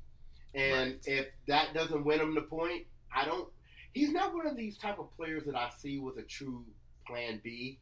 and 0.54 0.92
right. 0.92 1.00
if 1.06 1.28
that 1.48 1.74
doesn't 1.74 2.04
win 2.04 2.20
him 2.20 2.36
the 2.36 2.42
point, 2.42 2.86
I 3.16 3.26
don't 3.26 3.50
he's 3.94 4.12
not 4.12 4.34
one 4.34 4.48
of 4.48 4.56
these 4.56 4.78
type 4.78 5.00
of 5.00 5.16
players 5.16 5.44
that 5.46 5.56
I 5.56 5.70
see 5.78 6.00
with 6.00 6.18
a 6.18 6.24
true 6.24 6.64
plan 7.06 7.42
B 7.44 7.80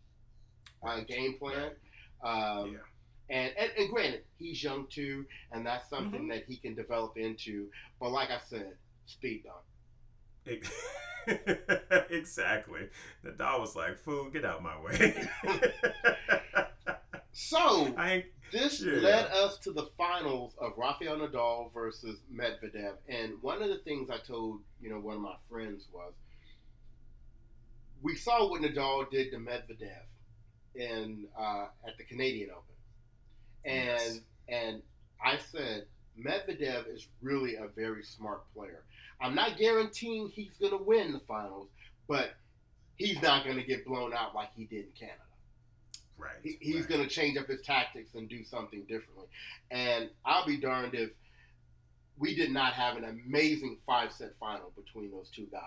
uh, 0.86 1.02
game 1.02 1.38
plan. 1.38 1.72
Um, 2.24 2.74
yeah. 2.74 2.78
And, 3.30 3.52
and, 3.58 3.72
and 3.78 3.90
granted, 3.90 4.22
he's 4.38 4.64
young 4.64 4.88
too, 4.88 5.26
and 5.52 5.66
that's 5.66 5.90
something 5.90 6.22
mm-hmm. 6.22 6.30
that 6.30 6.44
he 6.48 6.58
can 6.58 6.76
develop 6.76 7.18
into. 7.18 7.68
But 8.00 8.12
like 8.12 8.30
I 8.30 8.40
said, 8.48 8.74
speed 9.06 9.46
dunk. 9.46 10.70
exactly. 12.10 12.82
The 13.24 13.32
dog 13.32 13.62
was 13.62 13.76
like, 13.76 13.98
"Fool, 13.98 14.30
get 14.30 14.46
out 14.46 14.62
my 14.62 14.80
way." 14.80 15.28
so 17.32 17.96
I 17.98 18.26
this 18.52 18.82
yeah. 18.82 18.94
led 18.94 19.26
us 19.32 19.58
to 19.60 19.72
the 19.72 19.88
finals 19.98 20.54
of 20.60 20.74
Rafael 20.78 21.18
Nadal 21.18 21.74
versus 21.74 22.20
Medvedev. 22.34 22.94
And 23.10 23.34
one 23.42 23.62
of 23.62 23.70
the 23.70 23.80
things 23.80 24.10
I 24.10 24.18
told, 24.18 24.62
you 24.82 24.90
know, 24.90 25.00
one 25.00 25.16
of 25.16 25.22
my 25.22 25.36
friends 25.50 25.88
was 25.92 26.14
we 28.02 28.16
saw 28.16 28.50
what 28.50 28.62
Nadal 28.62 29.10
did 29.10 29.32
to 29.32 29.38
Medvedev 29.38 30.06
in 30.76 31.26
uh, 31.38 31.66
at 31.88 31.98
the 31.98 32.04
Canadian 32.04 32.52
Open. 32.52 32.75
And 33.66 34.00
yes. 34.00 34.20
and 34.48 34.82
I 35.24 35.38
said 35.38 35.86
Medvedev 36.20 36.94
is 36.94 37.08
really 37.22 37.56
a 37.56 37.68
very 37.76 38.04
smart 38.04 38.42
player. 38.54 38.84
I'm 39.22 39.36
not 39.36 39.58
guaranteeing 39.58 40.30
he's 40.30 40.56
going 40.60 40.72
to 40.72 40.84
win 40.84 41.14
the 41.14 41.20
finals, 41.20 41.70
but 42.08 42.36
he's 42.98 43.22
not 43.22 43.44
going 43.44 43.58
to 43.58 43.64
get 43.64 43.86
blown 43.86 44.14
out 44.14 44.36
like 44.36 44.50
he 44.56 44.66
did 44.66 44.86
in 44.86 44.92
Canada. 44.98 45.20
Right. 46.18 46.36
He, 46.44 46.58
he's 46.62 46.82
right. 46.82 46.90
going 46.90 47.02
to 47.02 47.08
change 47.08 47.38
up 47.38 47.48
his 47.48 47.62
tactics 47.62 48.14
and 48.16 48.30
do 48.30 48.44
something 48.44 48.82
differently. 48.82 49.28
And 49.72 50.10
I'll 50.26 50.46
be 50.46 50.58
darned 50.58 50.96
if 50.96 51.12
we 52.18 52.36
did 52.36 52.52
not 52.52 52.74
have 52.74 52.98
an 52.98 53.04
amazing 53.04 53.78
five 53.86 54.12
set 54.12 54.36
final 54.36 54.72
between 54.76 55.12
those 55.12 55.30
two 55.30 55.48
guys. 55.52 55.62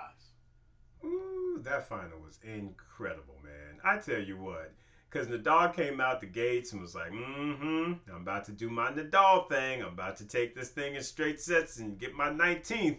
Ooh, 1.05 1.61
that 1.63 1.89
final 1.89 2.19
was 2.25 2.39
incredible, 2.43 3.37
man. 3.43 3.79
I 3.85 3.99
tell 3.99 4.21
you 4.21 4.37
what, 4.39 4.73
because 5.11 5.29
Nadal 5.29 5.75
came 5.75 6.01
out 6.01 6.21
the 6.21 6.27
gates 6.27 6.73
and 6.73 6.81
was 6.81 6.95
like, 6.95 7.11
mm-hmm, 7.11 7.93
I'm 8.13 8.23
about 8.23 8.45
to 8.47 8.53
do 8.53 8.69
my 8.69 8.91
Nadal 8.91 9.49
thing. 9.49 9.83
I'm 9.83 9.93
about 9.93 10.17
to 10.19 10.27
take 10.27 10.55
this 10.55 10.71
thing 10.71 10.95
in 10.95 11.03
straight 11.03 11.41
sets 11.41 11.79
and 11.79 11.99
get 11.99 12.15
my 12.15 12.31
19th. 12.31 12.99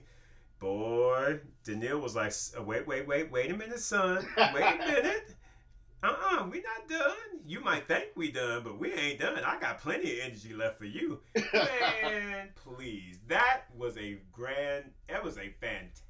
Boy, 0.60 1.39
Daniil 1.63 2.00
was 2.00 2.15
like, 2.15 2.34
wait, 2.65 2.86
wait, 2.86 3.08
wait, 3.08 3.32
wait 3.32 3.52
a 3.52 3.56
minute, 3.56 3.80
son. 3.80 4.28
Wait 4.38 4.63
a 4.63 4.78
minute 4.88 5.36
uh-uh, 6.02 6.48
we 6.50 6.62
not 6.62 6.88
done. 6.88 7.41
You 7.45 7.60
might 7.62 7.88
think 7.88 8.08
we 8.15 8.32
done, 8.32 8.63
but 8.63 8.80
we 8.80 8.93
ain't 8.93 9.19
done. 9.19 9.38
I 9.43 9.60
got 9.60 9.80
plenty 9.80 10.19
of 10.19 10.26
energy 10.28 10.54
left 10.54 10.78
for 10.78 10.86
you. 10.86 11.19
Man, 11.54 12.50
please. 12.56 13.19
That 13.28 13.63
was 13.78 13.98
a 13.98 14.19
grand, 14.32 14.91
that 15.10 15.24
was 15.24 15.38
a 15.38 15.50
fantastic 15.60 16.09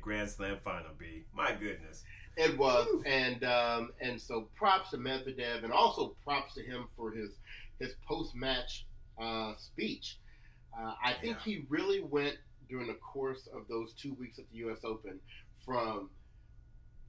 Grand 0.00 0.30
Slam 0.30 0.58
final, 0.64 0.90
B. 0.98 1.24
My 1.34 1.52
goodness. 1.52 2.02
It 2.36 2.58
was. 2.58 2.86
Woo. 2.90 3.02
And 3.06 3.44
um, 3.44 3.92
and 4.00 4.20
so 4.20 4.48
props 4.54 4.90
to 4.90 4.98
Medvedev 4.98 5.64
and 5.64 5.72
also 5.72 6.16
props 6.24 6.54
to 6.54 6.62
him 6.62 6.86
for 6.96 7.10
his 7.10 7.30
his 7.78 7.94
post-match 8.06 8.86
uh, 9.20 9.54
speech. 9.56 10.18
Uh, 10.76 10.94
I 11.04 11.12
think 11.20 11.36
yeah. 11.44 11.52
he 11.54 11.64
really 11.68 12.00
went 12.00 12.36
during 12.68 12.88
the 12.88 12.94
course 12.94 13.48
of 13.54 13.68
those 13.68 13.92
two 13.94 14.14
weeks 14.14 14.38
at 14.38 14.50
the 14.50 14.58
U.S. 14.58 14.78
Open 14.84 15.20
from– 15.64 16.10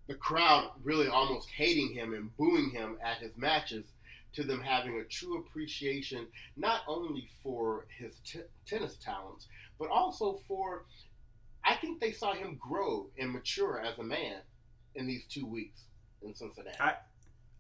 the 0.08 0.15
crowd 0.15 0.72
really 0.84 1.08
almost 1.08 1.50
hating 1.50 1.94
him 1.94 2.13
and 2.13 2.36
booing 2.38 2.70
him 2.70 2.98
at 3.04 3.18
his 3.18 3.36
matches 3.38 3.86
to 4.34 4.44
them 4.44 4.62
having 4.62 5.00
a 5.00 5.04
true 5.06 5.39
appreciation 5.39 6.28
not 6.58 6.82
only 6.88 7.30
for 7.41 7.86
his 7.98 8.13
t- 8.26 8.41
tennis 8.68 8.98
talents 8.98 9.48
but 9.80 9.89
also 9.89 10.39
for 10.48 10.86
I 11.65 11.75
think 11.75 11.99
they 11.99 12.12
saw 12.12 12.34
him 12.34 12.58
grow 12.60 13.08
and 13.17 13.32
mature 13.32 13.80
as 13.80 13.97
a 13.97 14.04
man 14.04 14.41
in 14.93 15.08
these 15.08 15.25
two 15.28 15.45
weeks 15.45 15.86
in 16.21 16.34
Cincinnati. 16.34 16.78
I, 16.80 16.93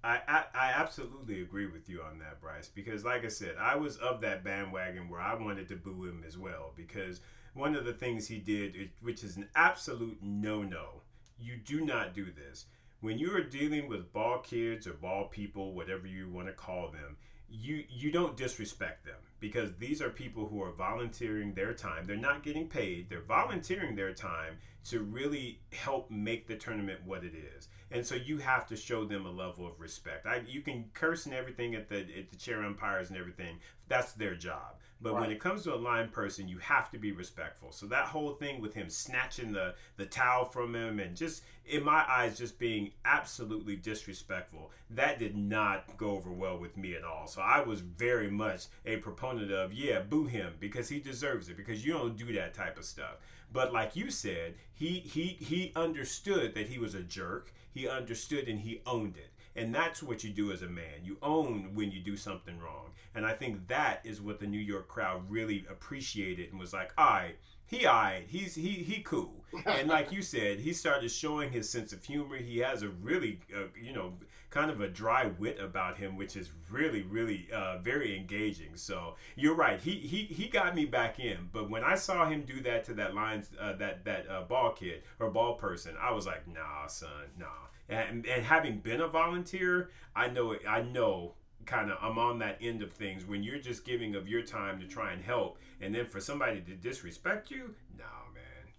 I, 0.03 0.19
I, 0.27 0.43
I 0.53 0.71
absolutely 0.75 1.41
agree 1.41 1.65
with 1.65 1.89
you 1.89 2.01
on 2.01 2.19
that, 2.19 2.39
Bryce, 2.39 2.69
because 2.69 3.03
like 3.03 3.25
I 3.25 3.29
said, 3.29 3.55
I 3.59 3.75
was 3.75 3.97
of 3.97 4.21
that 4.21 4.43
bandwagon 4.43 5.09
where 5.09 5.19
I 5.21 5.33
wanted 5.33 5.67
to 5.69 5.75
boo 5.75 6.05
him 6.05 6.23
as 6.25 6.37
well 6.37 6.73
because 6.75 7.21
one 7.55 7.75
of 7.75 7.85
the 7.85 7.93
things 7.93 8.27
he 8.27 8.37
did, 8.37 8.91
which 9.01 9.23
is 9.23 9.37
an 9.37 9.49
absolute 9.55 10.19
no 10.21 10.61
no, 10.61 11.01
you 11.39 11.57
do 11.57 11.83
not 11.83 12.13
do 12.13 12.25
this. 12.25 12.65
When 13.01 13.17
you 13.17 13.35
are 13.35 13.43
dealing 13.43 13.89
with 13.89 14.13
ball 14.13 14.39
kids 14.39 14.85
or 14.87 14.93
ball 14.93 15.25
people, 15.25 15.73
whatever 15.73 16.05
you 16.07 16.29
want 16.29 16.47
to 16.47 16.53
call 16.53 16.91
them, 16.91 17.17
you 17.49 17.83
you 17.89 18.11
don't 18.11 18.37
disrespect 18.37 19.05
them 19.05 19.15
because 19.39 19.75
these 19.77 20.01
are 20.01 20.09
people 20.09 20.47
who 20.47 20.61
are 20.61 20.71
volunteering 20.71 21.53
their 21.53 21.73
time. 21.73 22.05
They're 22.05 22.15
not 22.17 22.43
getting 22.43 22.67
paid. 22.67 23.09
They're 23.09 23.21
volunteering 23.21 23.95
their 23.95 24.13
time 24.13 24.57
to 24.85 25.01
really 25.01 25.59
help 25.71 26.09
make 26.09 26.47
the 26.47 26.55
tournament 26.55 27.01
what 27.05 27.23
it 27.23 27.33
is. 27.35 27.67
And 27.91 28.05
so 28.05 28.15
you 28.15 28.37
have 28.39 28.65
to 28.67 28.75
show 28.75 29.05
them 29.05 29.25
a 29.25 29.31
level 29.31 29.65
of 29.65 29.79
respect. 29.79 30.25
I, 30.25 30.41
you 30.47 30.61
can 30.61 30.85
curse 30.93 31.25
and 31.25 31.35
everything 31.35 31.75
at 31.75 31.87
the 31.87 31.99
at 31.99 32.29
the 32.29 32.35
chair 32.35 32.63
umpires 32.63 33.09
and 33.09 33.17
everything. 33.17 33.59
That's 33.87 34.13
their 34.13 34.35
job. 34.35 34.75
But 35.01 35.13
right. 35.13 35.21
when 35.21 35.31
it 35.31 35.39
comes 35.39 35.63
to 35.63 35.73
a 35.73 35.77
line 35.77 36.09
person, 36.09 36.47
you 36.47 36.57
have 36.59 36.89
to 36.91 36.97
be 36.97 37.11
respectful. 37.11 37.71
So 37.71 37.85
that 37.87 38.07
whole 38.07 38.33
thing 38.33 38.61
with 38.61 38.73
him 38.73 38.89
snatching 38.89 39.51
the 39.51 39.75
the 39.97 40.05
towel 40.05 40.45
from 40.45 40.73
him 40.73 40.99
and 40.99 41.15
just 41.15 41.43
in 41.65 41.83
my 41.83 42.05
eyes 42.07 42.37
just 42.37 42.57
being 42.57 42.91
absolutely 43.03 43.75
disrespectful, 43.75 44.71
that 44.89 45.19
did 45.19 45.35
not 45.35 45.97
go 45.97 46.11
over 46.11 46.31
well 46.31 46.57
with 46.57 46.77
me 46.77 46.95
at 46.95 47.03
all. 47.03 47.27
So 47.27 47.41
I 47.41 47.61
was 47.61 47.81
very 47.81 48.31
much 48.31 48.65
a 48.85 48.97
proponent 48.97 49.51
of 49.51 49.73
yeah, 49.73 49.99
boo 49.99 50.25
him 50.25 50.53
because 50.59 50.89
he 50.89 50.99
deserves 50.99 51.49
it 51.49 51.57
because 51.57 51.85
you 51.85 51.93
don't 51.93 52.17
do 52.17 52.33
that 52.33 52.53
type 52.53 52.77
of 52.77 52.85
stuff. 52.85 53.17
But 53.51 53.73
like 53.73 53.95
you 53.95 54.11
said, 54.11 54.55
he 54.73 54.99
he 54.99 55.37
he 55.39 55.71
understood 55.75 56.53
that 56.55 56.67
he 56.67 56.77
was 56.77 56.93
a 56.93 57.01
jerk. 57.01 57.53
He 57.73 57.87
understood 57.87 58.47
and 58.47 58.61
he 58.61 58.81
owned 58.85 59.17
it. 59.17 59.31
And 59.55 59.73
that's 59.73 60.03
what 60.03 60.23
you 60.23 60.31
do 60.31 60.51
as 60.51 60.61
a 60.61 60.67
man. 60.67 61.03
You 61.03 61.17
own 61.21 61.73
when 61.73 61.91
you 61.91 62.01
do 62.01 62.17
something 62.17 62.59
wrong. 62.59 62.91
And 63.13 63.25
I 63.25 63.33
think 63.33 63.67
that 63.69 64.01
is 64.03 64.19
what 64.21 64.39
the 64.39 64.47
New 64.47 64.59
York 64.59 64.89
crowd 64.89 65.29
really 65.29 65.65
appreciated 65.69 66.51
and 66.51 66.59
was 66.59 66.73
like, 66.73 66.91
all 66.97 67.05
right, 67.05 67.35
he 67.65 67.87
eyed. 67.87 68.25
He's 68.27 68.55
he 68.55 68.71
he 68.71 69.01
cool. 69.01 69.45
And 69.65 69.87
like 69.87 70.11
you 70.11 70.21
said, 70.21 70.59
he 70.59 70.73
started 70.73 71.09
showing 71.09 71.51
his 71.51 71.69
sense 71.69 71.93
of 71.93 72.03
humor. 72.03 72.37
He 72.37 72.59
has 72.59 72.83
a 72.83 72.89
really 72.89 73.39
uh, 73.55 73.67
you 73.81 73.93
know 73.93 74.13
kind 74.55 74.71
of 74.71 74.79
a 74.79 74.87
dry 74.87 75.29
wit 75.37 75.59
about 75.59 75.97
him, 75.97 76.15
which 76.15 76.37
is 76.37 76.49
really 76.71 77.01
really 77.01 77.47
uh, 77.53 77.77
very 77.79 78.15
engaging. 78.15 78.75
So 78.75 79.15
you're 79.35 79.53
right. 79.53 79.79
He 79.79 79.95
he 79.95 80.23
he 80.23 80.47
got 80.47 80.73
me 80.73 80.85
back 80.85 81.19
in. 81.19 81.49
But 81.51 81.69
when 81.69 81.83
I 81.83 81.95
saw 81.95 82.27
him 82.27 82.43
do 82.43 82.61
that 82.61 82.85
to 82.85 82.93
that 82.93 83.13
lines 83.13 83.49
uh, 83.59 83.73
that 83.73 84.05
that 84.05 84.29
uh, 84.29 84.43
ball 84.43 84.71
kid 84.71 85.03
or 85.19 85.29
ball 85.29 85.55
person, 85.55 85.95
I 86.01 86.13
was 86.13 86.25
like, 86.25 86.47
nah, 86.47 86.87
son, 86.87 87.09
nah. 87.37 87.45
And, 87.87 88.25
and 88.25 88.43
having 88.43 88.79
been 88.79 89.01
a 89.01 89.07
volunteer, 89.07 89.91
I 90.15 90.27
know. 90.29 90.55
I 90.67 90.81
know 90.81 91.35
kind 91.65 91.91
of 91.91 91.97
I'm 92.01 92.17
on 92.17 92.39
that 92.39 92.57
end 92.61 92.81
of 92.81 92.91
things 92.91 93.25
when 93.25 93.43
you're 93.43 93.59
just 93.59 93.85
giving 93.85 94.15
of 94.15 94.27
your 94.27 94.41
time 94.41 94.79
to 94.79 94.87
try 94.87 95.11
and 95.11 95.21
help, 95.21 95.57
and 95.81 95.93
then 95.93 96.05
for 96.05 96.21
somebody 96.21 96.61
to 96.61 96.75
disrespect 96.75 97.51
you, 97.51 97.75
no 97.97 98.24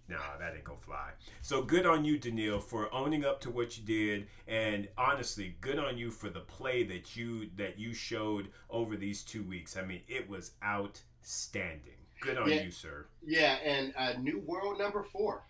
no 0.09 0.17
that 0.39 0.53
ain't 0.55 0.63
gonna 0.63 0.77
fly. 0.79 1.11
So 1.41 1.61
good 1.61 1.85
on 1.85 2.05
you, 2.05 2.17
Daniil, 2.17 2.59
for 2.59 2.93
owning 2.93 3.25
up 3.25 3.41
to 3.41 3.49
what 3.51 3.77
you 3.77 3.83
did, 3.83 4.27
and 4.47 4.87
honestly, 4.97 5.55
good 5.61 5.79
on 5.79 5.97
you 5.97 6.11
for 6.11 6.29
the 6.29 6.39
play 6.41 6.83
that 6.83 7.15
you 7.15 7.49
that 7.57 7.77
you 7.79 7.93
showed 7.93 8.49
over 8.69 8.95
these 8.95 9.23
two 9.23 9.43
weeks. 9.43 9.75
I 9.77 9.83
mean, 9.83 10.01
it 10.07 10.29
was 10.29 10.51
outstanding. 10.63 11.93
Good 12.19 12.37
on 12.37 12.49
Yeah. 12.49 12.61
you, 12.63 12.71
sir. 12.71 13.07
Yeah, 13.25 13.55
and 13.63 13.93
uh, 13.95 14.13
new 14.13 14.39
world 14.39 14.79
number 14.79 15.03
four. 15.03 15.43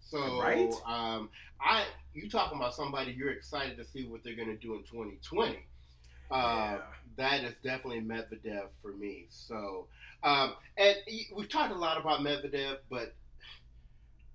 So 0.00 0.40
Right. 0.40 0.72
um, 0.86 1.30
I 1.60 1.86
you 2.14 2.28
talking 2.28 2.58
about 2.58 2.74
somebody 2.74 3.12
you're 3.12 3.30
excited 3.30 3.76
to 3.76 3.84
see 3.84 4.06
what 4.06 4.24
they're 4.24 4.34
going 4.34 4.48
to 4.48 4.56
do 4.56 4.74
in 4.74 4.82
2020. 4.84 5.56
Uh, 6.30 6.32
Yeah. 6.32 6.80
That 7.16 7.44
is 7.44 7.54
definitely 7.62 8.00
Medvedev 8.00 8.70
for 8.80 8.92
me. 8.92 9.26
So, 9.28 9.88
um, 10.22 10.54
and 10.78 10.96
we've 11.34 11.48
talked 11.50 11.72
a 11.72 11.76
lot 11.76 12.00
about 12.00 12.20
Medvedev, 12.20 12.78
but 12.88 13.14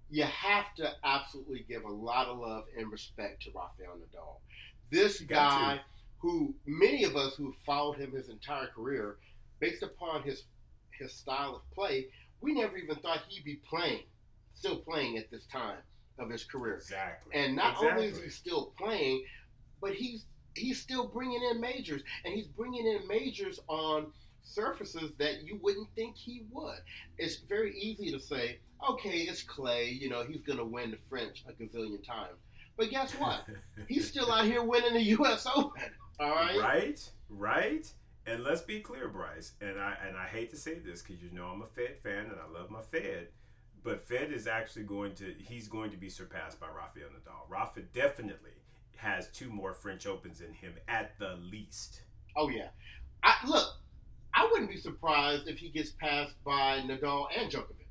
you 0.10 0.24
have 0.24 0.74
to 0.76 0.89
absolutely 1.04 1.65
give 1.68 1.84
a 1.84 1.91
lot 1.91 2.28
of 2.28 2.38
love 2.38 2.65
and 2.78 2.91
respect 2.91 3.44
to 3.44 3.50
Rafael 3.50 3.98
Nadal. 3.98 4.39
This 4.91 5.20
guy, 5.22 5.80
who 6.20 6.54
many 6.65 7.04
of 7.04 7.15
us 7.15 7.36
who 7.36 7.54
followed 7.65 7.98
him 7.98 8.12
his 8.12 8.30
entire 8.30 8.68
career, 8.68 9.18
based 9.60 9.84
upon 9.84 10.24
his 10.24 10.44
his 11.00 11.13
style 11.13 11.56
of 11.56 11.76
play, 11.76 12.08
we 12.41 12.54
never 12.54 12.78
even 12.78 12.96
thought 12.98 13.24
he'd 13.28 13.44
be 13.44 13.60
playing, 13.68 14.04
still 14.54 14.78
playing 14.78 15.18
at 15.18 15.30
this 15.32 15.46
time 15.48 15.78
of 16.20 16.30
his 16.30 16.44
career. 16.44 16.76
Exactly. 16.76 17.36
And 17.36 17.56
not 17.56 17.78
only 17.84 18.06
is 18.06 18.22
he 18.22 18.30
still 18.30 18.74
playing, 18.78 19.26
but 19.82 19.94
he's 19.94 20.26
he's 20.56 20.80
still 20.80 21.08
bringing 21.08 21.41
in 21.52 21.60
majors, 21.60 22.02
and 22.24 22.34
he's 22.34 22.48
bringing 22.48 22.86
in 22.86 23.08
majors 23.08 23.60
on 23.68 24.08
surfaces 24.46 25.12
that 25.18 25.44
you 25.44 25.60
wouldn't 25.62 25.88
think 25.96 26.16
he 26.16 26.44
would. 26.52 26.80
It's 27.18 27.38
very 27.38 27.78
easy 27.78 28.12
to 28.12 28.20
say, 28.20 28.60
okay, 28.90 29.20
it's 29.20 29.44
Clay. 29.44 29.90
You 29.90 30.10
know, 30.10 30.24
he's 30.24 30.42
going 30.42 30.60
to 30.60 30.66
win 30.66 30.92
the 30.92 30.98
French 31.10 31.44
a 31.48 31.52
gazillion 31.52 32.06
times. 32.06 32.38
But 32.78 32.90
guess 32.90 33.14
what? 33.14 33.46
He's 33.88 34.08
still 34.08 34.30
out 34.32 34.46
here 34.46 34.62
winning 34.62 34.94
the 34.94 35.04
U.S. 35.04 35.48
Open. 35.56 35.84
All 36.20 36.30
right. 36.32 36.60
Right, 36.60 37.10
right. 37.30 37.92
And 38.28 38.44
let's 38.44 38.62
be 38.62 38.80
clear, 38.80 39.08
Bryce. 39.08 39.54
And 39.62 39.80
I 39.80 39.96
and 40.06 40.18
I 40.18 40.26
hate 40.26 40.50
to 40.50 40.58
say 40.58 40.80
this 40.80 41.02
because 41.02 41.22
you 41.22 41.32
know 41.32 41.46
I'm 41.46 41.62
a 41.62 41.66
Fed 41.66 41.98
fan 42.02 42.26
and 42.26 42.36
I 42.36 42.52
love 42.52 42.70
my 42.70 42.82
Fed, 42.82 43.28
but 43.84 44.08
Fed 44.08 44.32
is 44.32 44.48
actually 44.48 44.84
going 44.84 45.14
to 45.16 45.34
he's 45.38 45.68
going 45.68 45.92
to 45.92 45.98
be 45.98 46.10
surpassed 46.10 46.60
by 46.60 46.68
Rafael 46.68 47.10
Nadal. 47.10 47.50
Rafa 47.50 47.82
definitely 47.94 48.52
has 48.98 49.30
two 49.30 49.50
more 49.50 49.74
French 49.74 50.08
Opens 50.08 50.42
in 50.42 50.54
him 50.54 50.74
at 50.88 51.18
the 51.20 51.36
least. 51.36 52.02
Oh 52.36 52.50
yeah. 52.50 52.70
I, 53.24 53.36
look, 53.48 53.68
I 54.36 54.48
wouldn't 54.52 54.69
be 54.69 54.78
surprised 54.78 55.48
if 55.48 55.58
he 55.58 55.69
gets 55.69 55.91
passed 55.91 56.43
by 56.43 56.82
Nadal 56.82 57.28
and 57.38 57.52
Djokovic. 57.52 57.86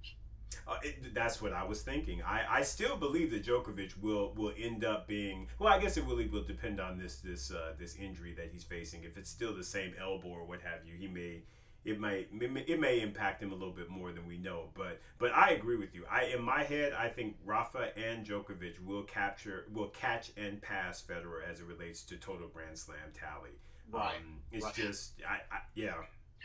Uh, 0.66 0.76
it, 0.82 1.14
that's 1.14 1.42
what 1.42 1.52
I 1.52 1.64
was 1.64 1.82
thinking. 1.82 2.22
I, 2.22 2.44
I 2.48 2.62
still 2.62 2.96
believe 2.96 3.30
that 3.32 3.44
Djokovic 3.44 4.00
will 4.00 4.32
will 4.34 4.52
end 4.58 4.84
up 4.84 5.06
being 5.06 5.48
well. 5.58 5.72
I 5.72 5.80
guess 5.80 5.96
it 5.96 6.04
really 6.04 6.26
will 6.26 6.44
depend 6.44 6.80
on 6.80 6.98
this 6.98 7.16
this 7.16 7.50
uh, 7.50 7.72
this 7.78 7.96
injury 7.96 8.34
that 8.34 8.50
he's 8.52 8.64
facing. 8.64 9.04
If 9.04 9.16
it's 9.16 9.30
still 9.30 9.54
the 9.54 9.64
same 9.64 9.94
elbow 10.00 10.28
or 10.28 10.44
what 10.44 10.60
have 10.62 10.86
you, 10.86 10.94
he 10.96 11.08
may 11.08 11.42
it 11.84 12.00
may- 12.00 12.26
it 12.66 12.80
may 12.80 13.00
impact 13.00 13.42
him 13.42 13.52
a 13.52 13.54
little 13.54 13.74
bit 13.74 13.90
more 13.90 14.10
than 14.12 14.26
we 14.26 14.38
know. 14.38 14.70
But 14.74 15.00
but 15.18 15.32
I 15.34 15.50
agree 15.50 15.76
with 15.76 15.94
you. 15.94 16.04
I 16.10 16.24
in 16.34 16.42
my 16.42 16.62
head, 16.62 16.94
I 16.94 17.08
think 17.08 17.36
Rafa 17.44 17.96
and 17.98 18.24
Djokovic 18.26 18.82
will 18.84 19.02
capture 19.02 19.66
will 19.70 19.88
catch 19.88 20.30
and 20.36 20.62
pass 20.62 21.02
Federer 21.02 21.46
as 21.50 21.60
it 21.60 21.66
relates 21.66 22.02
to 22.04 22.16
total 22.16 22.48
Grand 22.48 22.78
Slam 22.78 23.12
tally. 23.12 23.58
Right. 23.90 24.16
Um, 24.16 24.40
it's 24.50 24.64
right. 24.64 24.74
just 24.74 25.12
I, 25.28 25.34
I 25.54 25.60
yeah. 25.74 25.94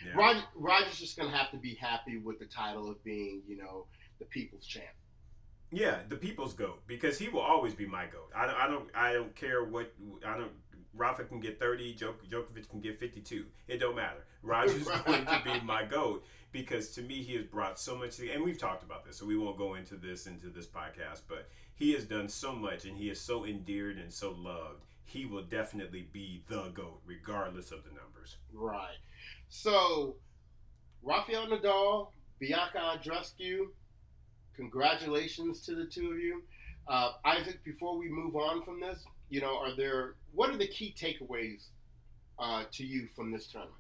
Yeah. 0.06 0.14
Roger, 0.16 0.44
Roger's 0.56 1.00
just 1.00 1.18
going 1.18 1.30
to 1.30 1.36
have 1.38 1.52
to 1.52 1.58
be 1.58 1.76
happy 1.76 2.18
with 2.18 2.40
the 2.40 2.46
title 2.46 2.90
of 2.90 3.04
being, 3.04 3.42
you 3.48 3.58
know, 3.58 3.86
the 4.20 4.26
people's 4.26 4.66
champ. 4.66 4.86
Yeah, 5.72 6.00
the 6.08 6.16
people's 6.16 6.54
goat 6.54 6.82
because 6.88 7.20
he 7.20 7.30
will 7.30 7.42
always 7.42 7.76
be 7.76 7.86
my 7.86 8.06
goat. 8.06 8.32
I 8.36 8.48
don't, 8.48 8.56
I 8.58 8.68
don't, 8.68 8.90
I 8.96 9.14
don't 9.14 9.36
care 9.36 9.64
what 9.64 9.94
I 10.26 10.38
don't. 10.38 10.52
Rafa 10.96 11.24
can 11.26 11.40
get 11.40 11.60
thirty, 11.60 11.94
Djok- 11.96 12.28
Djokovic 12.28 12.70
can 12.70 12.82
get 12.82 13.00
fifty-two. 13.00 13.46
It 13.68 13.78
don't 13.78 13.96
matter. 13.96 14.26
Roger's 14.42 14.88
going 14.88 15.26
to 15.26 15.42
be 15.44 15.60
my 15.64 15.84
goat 15.90 16.26
because 16.52 16.90
to 16.96 17.04
me 17.04 17.22
he 17.22 17.36
has 17.36 17.46
brought 17.46 17.80
so 17.80 17.96
much. 17.96 18.18
To, 18.18 18.32
And 18.32 18.44
we've 18.44 18.58
talked 18.58 18.84
about 18.84 19.06
this, 19.06 19.18
so 19.18 19.28
we 19.28 19.38
won't 19.38 19.58
go 19.60 19.76
into 19.76 19.96
this 19.96 20.26
into 20.26 20.48
this 20.48 20.66
podcast. 20.66 21.22
But 21.28 21.48
he 21.76 21.94
has 21.94 22.06
done 22.06 22.30
so 22.30 22.54
much, 22.54 22.86
and 22.86 22.98
he 22.98 23.10
is 23.10 23.22
so 23.22 23.46
endeared 23.46 23.98
and 23.98 24.12
so 24.12 24.32
loved. 24.32 24.86
He 25.06 25.26
will 25.26 25.44
definitely 25.44 26.08
be 26.12 26.44
the 26.48 26.72
goat, 26.74 27.02
regardless 27.06 27.72
of 27.72 27.84
the 27.84 27.90
numbers. 27.90 28.38
Right. 28.54 28.98
So, 29.50 30.16
Rafael 31.02 31.48
Nadal, 31.48 32.10
Bianca 32.40 32.78
Andreescu, 32.78 33.66
congratulations 34.56 35.62
to 35.66 35.76
the 35.76 35.86
two 35.86 36.12
of 36.12 36.20
you. 36.20 36.44
Uh, 36.88 37.14
Isaac, 37.26 37.64
before 37.64 37.98
we 37.98 38.10
move 38.10 38.36
on 38.36 38.64
from 38.64 38.80
this, 38.80 39.04
you 39.30 39.42
know, 39.42 39.58
are 39.58 39.76
there 39.76 40.16
what 40.34 40.50
are 40.52 40.58
the 40.58 40.68
key 40.68 40.96
takeaways 40.98 41.68
uh, 42.38 42.64
to 42.72 42.86
you 42.86 43.08
from 43.16 43.32
this 43.32 43.48
tournament? 43.48 43.76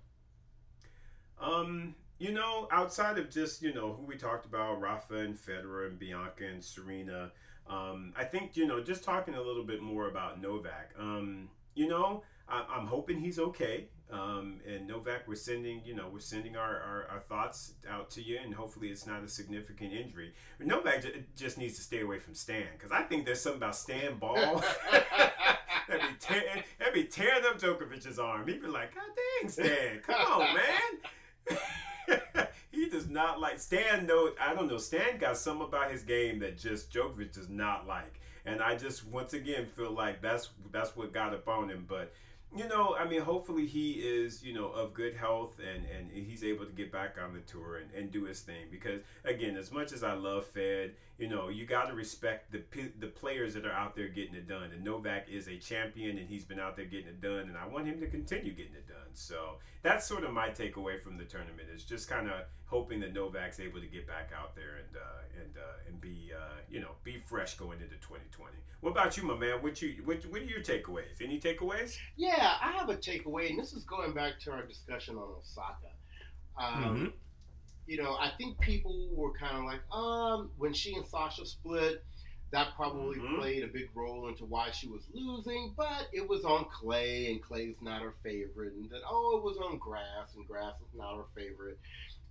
Um, 1.40 1.96
you 2.18 2.32
know, 2.32 2.68
outside 2.72 3.18
of 3.18 3.30
just 3.30 3.62
you 3.62 3.74
know 3.74 3.94
who 3.94 4.04
we 4.04 4.18
talked 4.18 4.46
about, 4.46 4.82
Rafa 4.82 5.18
and 5.18 5.36
Federer 5.36 5.88
and 5.88 6.00
Bianca 6.00 6.46
and 6.46 6.64
Serena, 6.64 7.32
um, 7.68 8.14
I 8.18 8.24
think 8.24 8.58
you 8.58 8.68
know 8.68 8.84
just 8.84 9.04
talking 9.04 9.36
a 9.36 9.42
little 9.42 9.64
bit 9.64 9.82
more 9.82 10.08
about 10.08 10.42
Novak. 10.42 10.92
Um, 10.98 11.50
you 11.76 11.88
know, 11.88 12.24
I, 12.48 12.66
I'm 12.76 12.88
hoping 12.88 13.20
he's 13.20 13.40
okay. 13.40 13.88
Um, 14.12 14.60
and 14.68 14.88
Novak, 14.88 15.28
we're 15.28 15.36
sending 15.36 15.82
you 15.86 15.96
know 15.96 16.10
we're 16.12 16.20
sending 16.20 16.56
our, 16.56 16.80
our, 16.80 17.08
our 17.12 17.20
thoughts 17.20 17.74
out 17.90 18.10
to 18.12 18.24
you, 18.24 18.40
and 18.44 18.54
hopefully 18.54 18.88
it's 18.88 19.06
not 19.06 19.24
a 19.24 19.28
significant 19.28 19.94
injury. 19.94 20.34
But 20.58 20.68
Novak 20.68 21.04
j- 21.04 21.24
just 21.36 21.58
needs 21.58 21.76
to 21.76 21.82
stay 21.82 22.02
away 22.02 22.20
from 22.20 22.34
Stan 22.34 22.66
because 22.74 22.92
I 22.92 23.04
think 23.04 23.26
there's 23.26 23.42
something 23.42 23.62
about 23.62 23.76
Stan 23.76 24.18
Ball. 24.18 24.64
That'd 25.90 26.08
be, 26.08 26.16
tear- 26.20 26.64
that'd 26.78 26.94
be 26.94 27.04
tearing 27.06 27.46
up 27.46 27.60
Djokovic's 27.60 28.20
arm. 28.20 28.48
He'd 28.48 28.62
be 28.62 28.68
like, 28.68 28.94
God 28.94 29.04
dang, 29.42 29.50
Stan, 29.50 30.00
come 30.06 30.16
on, 30.16 30.56
man. 30.56 32.48
he 32.72 32.90
does 32.90 33.10
not 33.10 33.40
like 33.40 33.60
Stan. 33.60 34.06
No, 34.06 34.32
I 34.40 34.54
don't 34.54 34.68
know. 34.68 34.78
Stan 34.78 35.18
got 35.18 35.38
some 35.38 35.62
about 35.62 35.92
his 35.92 36.04
game 36.04 36.40
that 36.40 36.58
just 36.60 36.92
Djokovic 36.92 37.34
does 37.34 37.50
not 37.50 37.88
like, 37.88 38.22
and 38.46 38.62
I 38.62 38.78
just 38.78 39.08
once 39.08 39.34
again 39.34 39.66
feel 39.66 39.92
like 39.92 40.22
that's 40.22 40.50
that's 40.72 40.96
what 40.96 41.12
got 41.12 41.34
up 41.34 41.48
on 41.48 41.70
him. 41.70 41.86
But 41.88 42.14
you 42.56 42.68
know, 42.68 42.96
I 42.96 43.08
mean, 43.08 43.22
hopefully 43.22 43.68
he 43.68 43.94
is, 43.94 44.44
you 44.44 44.54
know, 44.54 44.68
of 44.70 44.94
good 44.94 45.16
health 45.16 45.60
and, 45.60 45.86
and 45.86 46.12
he's 46.12 46.44
able 46.44 46.66
to 46.66 46.72
get 46.72 46.92
back 46.92 47.18
on 47.24 47.34
the 47.34 47.42
tour 47.42 47.78
and, 47.78 47.92
and 47.94 48.12
do 48.12 48.26
his 48.26 48.40
thing. 48.42 48.66
Because 48.72 49.02
again, 49.24 49.56
as 49.56 49.72
much 49.72 49.92
as 49.92 50.04
I 50.04 50.14
love 50.14 50.46
Fed, 50.46 50.94
you 51.20 51.28
know, 51.28 51.50
you 51.50 51.66
got 51.66 51.90
to 51.90 51.94
respect 51.94 52.52
the 52.52 52.64
the 52.98 53.08
players 53.08 53.54
that 53.54 53.66
are 53.66 53.74
out 53.74 53.96
there 53.96 54.08
getting 54.08 54.36
it 54.36 54.48
done. 54.48 54.72
And 54.72 54.84
Novak 54.84 55.28
is 55.30 55.48
a 55.48 55.58
champion 55.58 56.18
and 56.18 56.30
he's 56.30 56.46
been 56.46 56.60
out 56.60 56.78
there 56.78 56.86
getting 56.86 57.08
it 57.08 57.22
done. 57.22 57.50
And 57.50 57.58
I 57.58 57.68
want 57.68 57.88
him 57.88 58.00
to 58.00 58.08
continue 58.08 58.54
getting 58.54 58.76
it 58.76 58.88
done. 58.88 59.10
So 59.14 59.56
that's 59.82 60.08
sort 60.08 60.24
of 60.24 60.32
my 60.32 60.50
takeaway 60.50 61.02
from 61.02 61.18
the 61.18 61.26
tournament 61.26 61.68
is 61.74 61.84
just 61.84 62.10
kind 62.10 62.28
of 62.30 62.46
hoping 62.66 63.02
that 63.02 63.14
Novak's 63.14 63.60
able 63.60 63.82
to 63.82 63.88
get 63.88 64.08
back 64.08 64.32
out 64.38 64.56
there 64.56 64.78
and 64.78 64.96
uh, 64.96 65.42
and 65.42 65.58
uh, 65.58 65.88
and 65.90 66.00
be 66.00 66.32
uh, 66.34 66.62
you 66.70 66.80
know 66.80 66.92
be 67.04 67.18
fresh 67.18 67.58
going 67.58 67.82
into 67.82 67.96
2020. 67.96 68.56
What 68.80 68.92
about 68.92 69.18
you, 69.18 69.24
my 69.24 69.36
man? 69.36 69.62
What 69.62 69.82
you 69.82 70.02
what, 70.06 70.24
what 70.30 70.42
are 70.42 70.46
your 70.46 70.62
takeaways? 70.62 71.22
Any 71.22 71.40
takeaways? 71.40 71.98
Yeah, 72.16 72.54
I 72.62 72.72
have 72.72 72.88
a 72.90 72.96
takeaway, 72.96 73.50
and 73.50 73.60
this 73.60 73.74
is 73.74 73.84
going 73.84 74.14
back 74.14 74.40
to 74.42 74.52
our 74.52 74.64
discussion 74.64 75.18
on 75.18 75.36
Osaka. 75.38 75.90
Um, 76.58 77.14
You 77.90 77.98
know, 77.98 78.12
I 78.20 78.30
think 78.38 78.60
people 78.60 79.10
were 79.14 79.34
kind 79.34 79.58
of 79.58 79.64
like, 79.64 79.82
um, 79.92 80.52
when 80.60 80.74
she 80.74 80.94
and 80.94 81.04
Sascha 81.04 81.48
split, 81.48 82.04
that 82.52 82.76
probably 82.76 83.18
Mhm. 83.18 83.40
played 83.40 83.64
a 83.64 83.68
big 83.68 83.90
role 83.96 84.28
into 84.28 84.46
why 84.46 84.70
she 84.70 84.88
was 84.88 85.08
losing, 85.12 85.74
but 85.76 86.08
it 86.14 86.28
was 86.28 86.46
on 86.46 86.66
clay, 86.66 87.32
and 87.32 87.42
clay's 87.42 87.82
not 87.82 88.04
her 88.04 88.12
favorite, 88.24 88.74
and 88.74 88.92
that, 88.92 89.02
oh, 89.10 89.38
it 89.38 89.44
was 89.44 89.58
on 89.58 89.80
grass, 89.80 90.36
and 90.36 90.48
grass 90.48 90.76
is 90.82 90.94
not 90.94 91.18
her 91.18 91.26
favorite. 91.34 91.80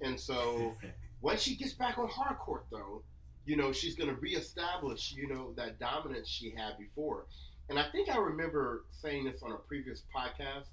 And 0.00 0.18
so 0.20 0.76
once 1.22 1.42
she 1.42 1.56
gets 1.56 1.72
back 1.72 1.98
on 1.98 2.08
hard 2.08 2.38
court, 2.38 2.66
though, 2.70 3.02
you 3.44 3.56
know, 3.56 3.72
she's 3.72 3.96
going 3.96 4.10
to 4.14 4.20
reestablish, 4.20 5.12
you 5.12 5.26
know, 5.26 5.52
that 5.54 5.80
dominance 5.80 6.28
she 6.28 6.50
had 6.50 6.78
before. 6.78 7.26
And 7.68 7.80
I 7.80 7.90
think 7.90 8.08
I 8.08 8.16
remember 8.18 8.84
saying 8.92 9.24
this 9.24 9.42
on 9.42 9.50
a 9.50 9.56
previous 9.56 10.04
podcast. 10.14 10.66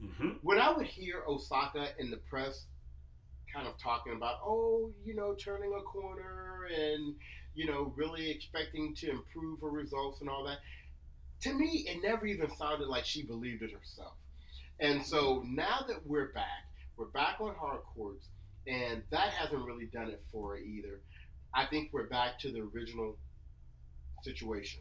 hmm 0.00 0.30
When 0.42 0.58
I 0.58 0.72
would 0.72 0.86
hear 0.86 1.24
Osaka 1.26 1.88
in 1.98 2.10
the 2.10 2.16
press 2.16 2.66
kind 3.54 3.66
of 3.66 3.78
talking 3.78 4.14
about, 4.14 4.36
oh, 4.44 4.90
you 5.04 5.14
know, 5.14 5.34
turning 5.34 5.72
a 5.74 5.82
corner 5.82 6.68
and, 6.74 7.14
you 7.54 7.66
know, 7.66 7.92
really 7.96 8.30
expecting 8.30 8.94
to 8.96 9.10
improve 9.10 9.60
her 9.60 9.70
results 9.70 10.20
and 10.20 10.30
all 10.30 10.44
that. 10.44 10.58
To 11.42 11.52
me, 11.52 11.86
it 11.88 12.02
never 12.02 12.26
even 12.26 12.50
sounded 12.56 12.88
like 12.88 13.04
she 13.04 13.22
believed 13.22 13.62
it 13.62 13.70
herself. 13.72 14.14
And 14.80 15.04
so 15.04 15.44
now 15.46 15.84
that 15.88 16.06
we're 16.06 16.32
back, 16.32 16.66
we're 16.96 17.06
back 17.06 17.40
on 17.40 17.54
hard 17.54 17.80
courts, 17.94 18.28
and 18.66 19.02
that 19.10 19.30
hasn't 19.30 19.64
really 19.64 19.86
done 19.86 20.08
it 20.10 20.20
for 20.30 20.50
her 20.50 20.58
either. 20.58 21.00
I 21.54 21.66
think 21.66 21.90
we're 21.92 22.08
back 22.08 22.38
to 22.40 22.52
the 22.52 22.60
original 22.60 23.16
situation. 24.22 24.80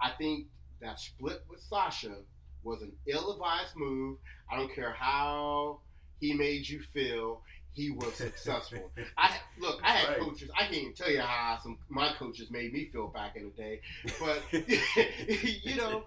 I 0.00 0.12
think 0.18 0.46
that 0.80 0.98
split 0.98 1.44
with 1.48 1.62
Sascha 1.70 2.14
was 2.62 2.82
an 2.82 2.92
ill-advised 3.06 3.76
move. 3.76 4.18
I 4.50 4.56
don't 4.56 4.74
care 4.74 4.92
how 4.92 5.80
he 6.20 6.34
made 6.34 6.68
you 6.68 6.80
feel. 6.92 7.42
He 7.72 7.90
was 7.90 8.14
successful. 8.14 8.90
I 9.18 9.36
look. 9.58 9.80
I 9.82 9.92
had 9.92 10.08
right. 10.08 10.18
coaches. 10.18 10.50
I 10.56 10.64
can't 10.64 10.74
even 10.74 10.94
tell 10.94 11.10
you 11.10 11.20
how 11.20 11.58
some 11.62 11.78
my 11.88 12.12
coaches 12.18 12.50
made 12.50 12.72
me 12.72 12.86
feel 12.86 13.08
back 13.08 13.36
in 13.36 13.44
the 13.44 13.62
day. 13.62 13.80
But 14.18 14.42
you 15.64 15.76
know, 15.76 16.04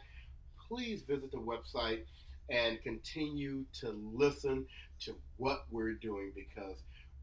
Please 0.67 1.01
visit 1.01 1.31
the 1.31 1.37
website 1.37 2.03
and 2.49 2.81
continue 2.81 3.65
to 3.81 3.91
listen 4.13 4.65
to 5.01 5.15
what 5.35 5.65
we're 5.69 5.93
doing 5.93 6.31
because 6.33 6.77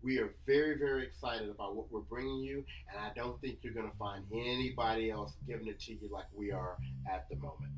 we 0.05 0.19
are 0.19 0.35
very, 0.47 0.77
very 0.77 1.05
excited 1.05 1.49
about 1.49 1.75
what 1.75 1.91
we're 1.91 2.01
bringing 2.01 2.41
you, 2.41 2.63
and 2.93 3.01
I 3.01 3.11
don't 3.17 3.41
think 3.41 3.59
you're 3.63 3.73
going 3.73 3.91
to 3.91 3.97
find 3.97 4.23
anybody 4.33 5.11
else 5.11 5.33
giving 5.49 5.67
it 5.67 5.81
to 5.81 5.93
you 5.93 6.11
like 6.11 6.27
we 6.35 6.53
are 6.53 6.77
at 7.11 7.27
the 7.31 7.37
moment. 7.37 7.73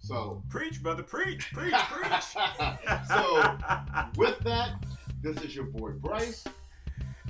So, 0.00 0.42
preach, 0.48 0.82
brother, 0.82 1.04
preach, 1.04 1.52
preach, 1.52 1.74
preach. 1.74 2.22
so, 3.08 3.58
with 4.16 4.38
that, 4.40 4.84
this 5.22 5.36
is 5.42 5.54
your 5.54 5.66
boy 5.66 5.90
Bryce. 5.92 6.44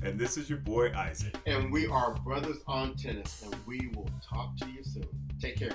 And 0.03 0.19
this 0.19 0.37
is 0.37 0.49
your 0.49 0.61
boy 0.61 0.93
Isaac. 0.95 1.37
And 1.47 1.73
we 1.73 1.87
are 1.89 2.15
Bruthas 2.15 2.59
on 2.69 2.95
Tennis, 2.95 3.43
and 3.43 3.55
we 3.67 3.91
will 3.97 4.09
talk 4.23 4.57
to 4.59 4.67
you 4.71 4.85
soon. 4.85 5.09
Take 5.41 5.57
care. 5.57 5.73